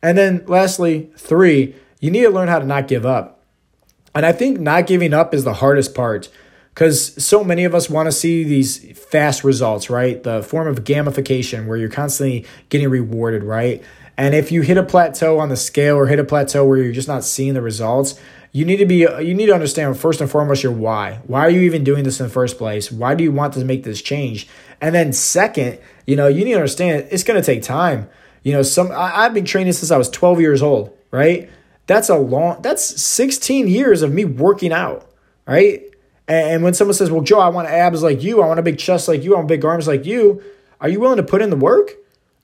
And 0.00 0.16
then 0.16 0.44
lastly, 0.46 1.10
three, 1.16 1.74
you 1.98 2.10
need 2.10 2.22
to 2.22 2.30
learn 2.30 2.48
how 2.48 2.60
to 2.60 2.66
not 2.66 2.86
give 2.86 3.04
up. 3.04 3.44
And 4.14 4.24
I 4.24 4.32
think 4.32 4.60
not 4.60 4.86
giving 4.86 5.12
up 5.12 5.34
is 5.34 5.42
the 5.42 5.54
hardest 5.54 5.94
part 5.94 6.28
because 6.74 7.22
so 7.22 7.44
many 7.44 7.64
of 7.64 7.74
us 7.74 7.90
want 7.90 8.06
to 8.06 8.12
see 8.12 8.44
these 8.44 8.98
fast 8.98 9.44
results, 9.44 9.90
right? 9.90 10.22
The 10.22 10.42
form 10.42 10.68
of 10.68 10.84
gamification 10.84 11.66
where 11.66 11.76
you're 11.76 11.90
constantly 11.90 12.46
getting 12.70 12.88
rewarded, 12.88 13.44
right? 13.44 13.82
And 14.16 14.34
if 14.34 14.52
you 14.52 14.62
hit 14.62 14.76
a 14.76 14.82
plateau 14.82 15.38
on 15.38 15.48
the 15.48 15.56
scale 15.56 15.96
or 15.96 16.06
hit 16.06 16.18
a 16.18 16.24
plateau 16.24 16.64
where 16.64 16.78
you're 16.78 16.92
just 16.92 17.08
not 17.08 17.24
seeing 17.24 17.54
the 17.54 17.62
results, 17.62 18.18
you 18.52 18.64
need 18.66 18.76
to 18.76 18.86
be 18.86 19.06
uh, 19.06 19.18
you 19.18 19.34
need 19.34 19.46
to 19.46 19.54
understand 19.54 19.98
first 19.98 20.20
and 20.20 20.30
foremost 20.30 20.62
your 20.62 20.72
why. 20.72 21.20
Why 21.26 21.40
are 21.40 21.50
you 21.50 21.60
even 21.60 21.84
doing 21.84 22.04
this 22.04 22.20
in 22.20 22.26
the 22.26 22.32
first 22.32 22.58
place? 22.58 22.92
Why 22.92 23.14
do 23.14 23.24
you 23.24 23.32
want 23.32 23.54
to 23.54 23.64
make 23.64 23.82
this 23.82 24.02
change? 24.02 24.46
And 24.80 24.94
then 24.94 25.12
second, 25.12 25.78
you 26.06 26.16
know, 26.16 26.28
you 26.28 26.44
need 26.44 26.52
to 26.52 26.58
understand 26.58 27.08
it's 27.10 27.24
going 27.24 27.40
to 27.40 27.44
take 27.44 27.62
time. 27.62 28.08
You 28.42 28.52
know, 28.52 28.62
some 28.62 28.90
I, 28.90 29.24
I've 29.24 29.34
been 29.34 29.46
training 29.46 29.72
since 29.72 29.90
I 29.90 29.96
was 29.96 30.10
12 30.10 30.40
years 30.40 30.62
old, 30.62 30.96
right? 31.10 31.48
That's 31.86 32.10
a 32.10 32.16
long 32.16 32.60
that's 32.60 33.02
16 33.02 33.68
years 33.68 34.02
of 34.02 34.12
me 34.12 34.26
working 34.26 34.72
out, 34.72 35.10
right? 35.46 35.82
And, 36.28 36.62
when 36.62 36.74
someone 36.74 36.94
says, 36.94 37.10
"Well, 37.10 37.22
Joe, 37.22 37.40
I 37.40 37.48
want 37.48 37.68
abs 37.68 38.02
like 38.02 38.22
you. 38.22 38.42
I 38.42 38.46
want 38.46 38.60
a 38.60 38.62
big 38.62 38.78
chest 38.78 39.08
like 39.08 39.22
you. 39.22 39.34
I 39.34 39.36
want 39.36 39.48
big 39.48 39.64
arms 39.64 39.86
like 39.88 40.06
you." 40.06 40.42
Are 40.80 40.88
you 40.88 40.98
willing 40.98 41.18
to 41.18 41.22
put 41.22 41.42
in 41.42 41.50
the 41.50 41.56
work? 41.56 41.92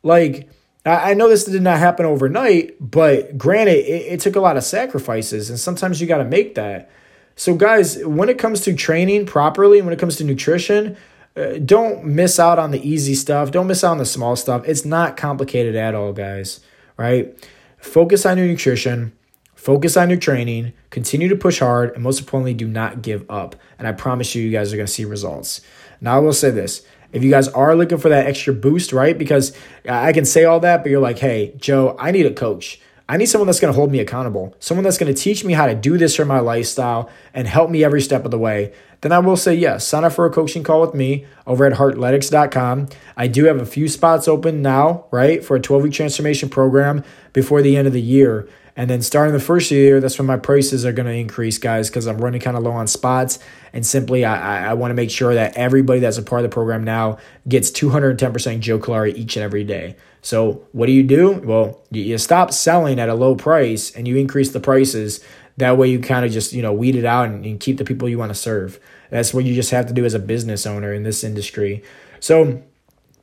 Like 0.02 0.48
I 0.88 1.14
know 1.14 1.28
this 1.28 1.44
did 1.44 1.62
not 1.62 1.78
happen 1.78 2.06
overnight, 2.06 2.76
but 2.80 3.36
granted, 3.36 3.78
it, 3.78 4.12
it 4.12 4.20
took 4.20 4.36
a 4.36 4.40
lot 4.40 4.56
of 4.56 4.64
sacrifices, 4.64 5.50
and 5.50 5.58
sometimes 5.58 6.00
you 6.00 6.06
got 6.06 6.18
to 6.18 6.24
make 6.24 6.54
that. 6.54 6.90
So, 7.36 7.54
guys, 7.54 8.04
when 8.04 8.28
it 8.28 8.38
comes 8.38 8.62
to 8.62 8.74
training 8.74 9.26
properly, 9.26 9.80
when 9.82 9.92
it 9.92 9.98
comes 9.98 10.16
to 10.16 10.24
nutrition, 10.24 10.96
uh, 11.36 11.58
don't 11.64 12.04
miss 12.04 12.40
out 12.40 12.58
on 12.58 12.70
the 12.70 12.88
easy 12.88 13.14
stuff. 13.14 13.50
Don't 13.50 13.66
miss 13.66 13.84
out 13.84 13.92
on 13.92 13.98
the 13.98 14.06
small 14.06 14.34
stuff. 14.34 14.62
It's 14.66 14.84
not 14.84 15.16
complicated 15.16 15.76
at 15.76 15.94
all, 15.94 16.12
guys, 16.12 16.60
right? 16.96 17.34
Focus 17.78 18.26
on 18.26 18.38
your 18.38 18.46
nutrition, 18.46 19.12
focus 19.58 19.96
on 19.96 20.08
your 20.08 20.18
training, 20.18 20.72
continue 20.90 21.28
to 21.28 21.34
push 21.34 21.58
hard, 21.58 21.92
and 21.92 22.02
most 22.02 22.20
importantly, 22.20 22.54
do 22.54 22.68
not 22.68 23.02
give 23.02 23.28
up. 23.28 23.56
And 23.76 23.88
I 23.88 23.92
promise 23.92 24.34
you, 24.34 24.42
you 24.42 24.52
guys 24.52 24.72
are 24.72 24.76
going 24.76 24.86
to 24.86 24.92
see 24.92 25.04
results. 25.04 25.60
Now, 26.00 26.16
I 26.16 26.18
will 26.20 26.32
say 26.32 26.50
this 26.50 26.86
if 27.12 27.24
you 27.24 27.30
guys 27.30 27.48
are 27.48 27.74
looking 27.74 27.98
for 27.98 28.08
that 28.08 28.26
extra 28.26 28.54
boost, 28.54 28.92
right? 28.92 29.18
Because 29.18 29.52
I 29.88 30.12
can 30.12 30.24
say 30.24 30.44
all 30.44 30.60
that, 30.60 30.84
but 30.84 30.90
you're 30.90 31.00
like, 31.00 31.18
hey, 31.18 31.54
Joe, 31.56 31.96
I 31.98 32.12
need 32.12 32.24
a 32.24 32.32
coach. 32.32 32.80
I 33.08 33.16
need 33.16 33.26
someone 33.26 33.46
that's 33.46 33.58
going 33.58 33.72
to 33.72 33.76
hold 33.76 33.90
me 33.90 33.98
accountable, 33.98 34.54
someone 34.60 34.84
that's 34.84 34.98
going 34.98 35.12
to 35.12 35.20
teach 35.20 35.42
me 35.42 35.54
how 35.54 35.66
to 35.66 35.74
do 35.74 35.98
this 35.98 36.14
for 36.14 36.24
my 36.24 36.38
lifestyle 36.38 37.10
and 37.34 37.48
help 37.48 37.70
me 37.70 37.82
every 37.82 38.02
step 38.02 38.24
of 38.24 38.30
the 38.30 38.38
way. 38.38 38.72
Then 39.00 39.12
I 39.12 39.18
will 39.18 39.36
say 39.36 39.54
yes. 39.54 39.86
Sign 39.86 40.04
up 40.04 40.12
for 40.12 40.26
a 40.26 40.30
coaching 40.30 40.62
call 40.62 40.82
with 40.82 40.94
me 40.94 41.26
over 41.46 41.64
at 41.64 41.78
heartletics.com. 41.78 42.88
I 43.16 43.26
do 43.26 43.46
have 43.46 43.60
a 43.60 43.66
few 43.66 43.88
spots 43.88 44.28
open 44.28 44.60
now, 44.60 45.06
right, 45.10 45.42
for 45.42 45.56
a 45.56 45.60
12 45.60 45.84
week 45.84 45.92
transformation 45.94 46.48
program 46.48 47.02
before 47.32 47.62
the 47.62 47.76
end 47.76 47.86
of 47.86 47.92
the 47.92 48.02
year. 48.02 48.48
And 48.78 48.88
then 48.88 49.02
starting 49.02 49.32
the 49.32 49.40
first 49.40 49.72
year, 49.72 49.98
that's 49.98 50.18
when 50.18 50.26
my 50.28 50.36
prices 50.36 50.86
are 50.86 50.92
going 50.92 51.06
to 51.06 51.12
increase, 51.12 51.58
guys, 51.58 51.90
because 51.90 52.06
I'm 52.06 52.18
running 52.18 52.40
kind 52.40 52.56
of 52.56 52.62
low 52.62 52.70
on 52.70 52.86
spots. 52.86 53.40
And 53.72 53.84
simply, 53.84 54.24
I, 54.24 54.70
I 54.70 54.74
want 54.74 54.92
to 54.92 54.94
make 54.94 55.10
sure 55.10 55.34
that 55.34 55.56
everybody 55.56 55.98
that's 55.98 56.16
a 56.16 56.22
part 56.22 56.44
of 56.44 56.48
the 56.48 56.54
program 56.54 56.84
now 56.84 57.18
gets 57.48 57.72
210% 57.72 58.60
Joe 58.60 58.78
Calari 58.78 59.16
each 59.16 59.36
and 59.36 59.42
every 59.42 59.64
day. 59.64 59.96
So, 60.22 60.64
what 60.70 60.86
do 60.86 60.92
you 60.92 61.02
do? 61.02 61.32
Well, 61.32 61.82
you, 61.90 62.16
stop 62.18 62.52
selling 62.52 63.00
at 63.00 63.08
a 63.08 63.14
low 63.14 63.34
price 63.34 63.90
and 63.90 64.06
you 64.06 64.16
increase 64.16 64.52
the 64.52 64.60
prices. 64.60 65.24
That 65.56 65.76
way, 65.76 65.88
you 65.90 65.98
kind 65.98 66.24
of 66.24 66.30
just, 66.30 66.52
you 66.52 66.62
know, 66.62 66.72
weed 66.72 66.94
it 66.94 67.04
out 67.04 67.26
and, 67.26 67.44
and 67.44 67.58
keep 67.58 67.78
the 67.78 67.84
people 67.84 68.08
you 68.08 68.18
want 68.18 68.30
to 68.30 68.38
serve. 68.38 68.78
That's 69.10 69.34
what 69.34 69.44
you 69.44 69.56
just 69.56 69.72
have 69.72 69.86
to 69.88 69.92
do 69.92 70.04
as 70.04 70.14
a 70.14 70.20
business 70.20 70.66
owner 70.66 70.92
in 70.92 71.02
this 71.02 71.24
industry. 71.24 71.82
So, 72.20 72.62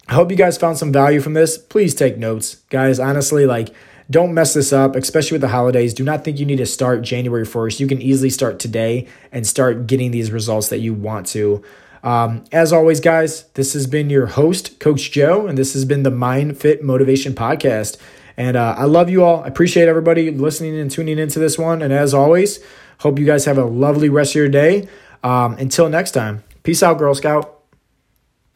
I 0.09 0.15
hope 0.15 0.31
you 0.31 0.37
guys 0.37 0.57
found 0.57 0.77
some 0.77 0.91
value 0.91 1.21
from 1.21 1.33
this. 1.33 1.57
Please 1.57 1.95
take 1.95 2.17
notes. 2.17 2.55
Guys, 2.69 2.99
honestly, 2.99 3.45
like, 3.45 3.69
don't 4.09 4.33
mess 4.33 4.53
this 4.53 4.71
up, 4.71 4.95
especially 4.95 5.35
with 5.35 5.41
the 5.41 5.47
holidays. 5.47 5.93
Do 5.93 6.03
not 6.03 6.23
think 6.23 6.39
you 6.39 6.45
need 6.45 6.57
to 6.57 6.65
start 6.65 7.01
January 7.01 7.45
1st. 7.45 7.79
You 7.79 7.87
can 7.87 8.01
easily 8.01 8.29
start 8.29 8.59
today 8.59 9.07
and 9.31 9.47
start 9.47 9.87
getting 9.87 10.11
these 10.11 10.31
results 10.31 10.69
that 10.69 10.79
you 10.79 10.93
want 10.93 11.27
to. 11.27 11.63
Um, 12.03 12.43
as 12.51 12.71
always, 12.71 12.99
guys, 12.99 13.45
this 13.55 13.73
has 13.73 13.87
been 13.87 14.11
your 14.11 14.27
host, 14.27 14.79
Coach 14.79 15.11
Joe, 15.11 15.47
and 15.47 15.57
this 15.57 15.73
has 15.73 15.85
been 15.85 16.03
the 16.03 16.11
Mind 16.11 16.57
Fit 16.57 16.83
Motivation 16.83 17.33
Podcast. 17.33 17.97
And 18.37 18.55
uh, 18.55 18.75
I 18.77 18.83
love 18.83 19.09
you 19.09 19.23
all. 19.23 19.43
I 19.43 19.47
appreciate 19.47 19.87
everybody 19.87 20.29
listening 20.29 20.77
and 20.77 20.91
tuning 20.91 21.17
into 21.17 21.39
this 21.39 21.57
one. 21.57 21.81
And 21.81 21.91
as 21.91 22.13
always, 22.13 22.59
hope 22.99 23.17
you 23.17 23.25
guys 23.25 23.45
have 23.45 23.57
a 23.57 23.65
lovely 23.65 24.09
rest 24.09 24.31
of 24.31 24.35
your 24.35 24.49
day. 24.49 24.87
Um, 25.23 25.53
until 25.53 25.89
next 25.89 26.11
time, 26.11 26.43
peace 26.61 26.83
out, 26.83 26.99
Girl 26.99 27.15
Scout. 27.15 27.54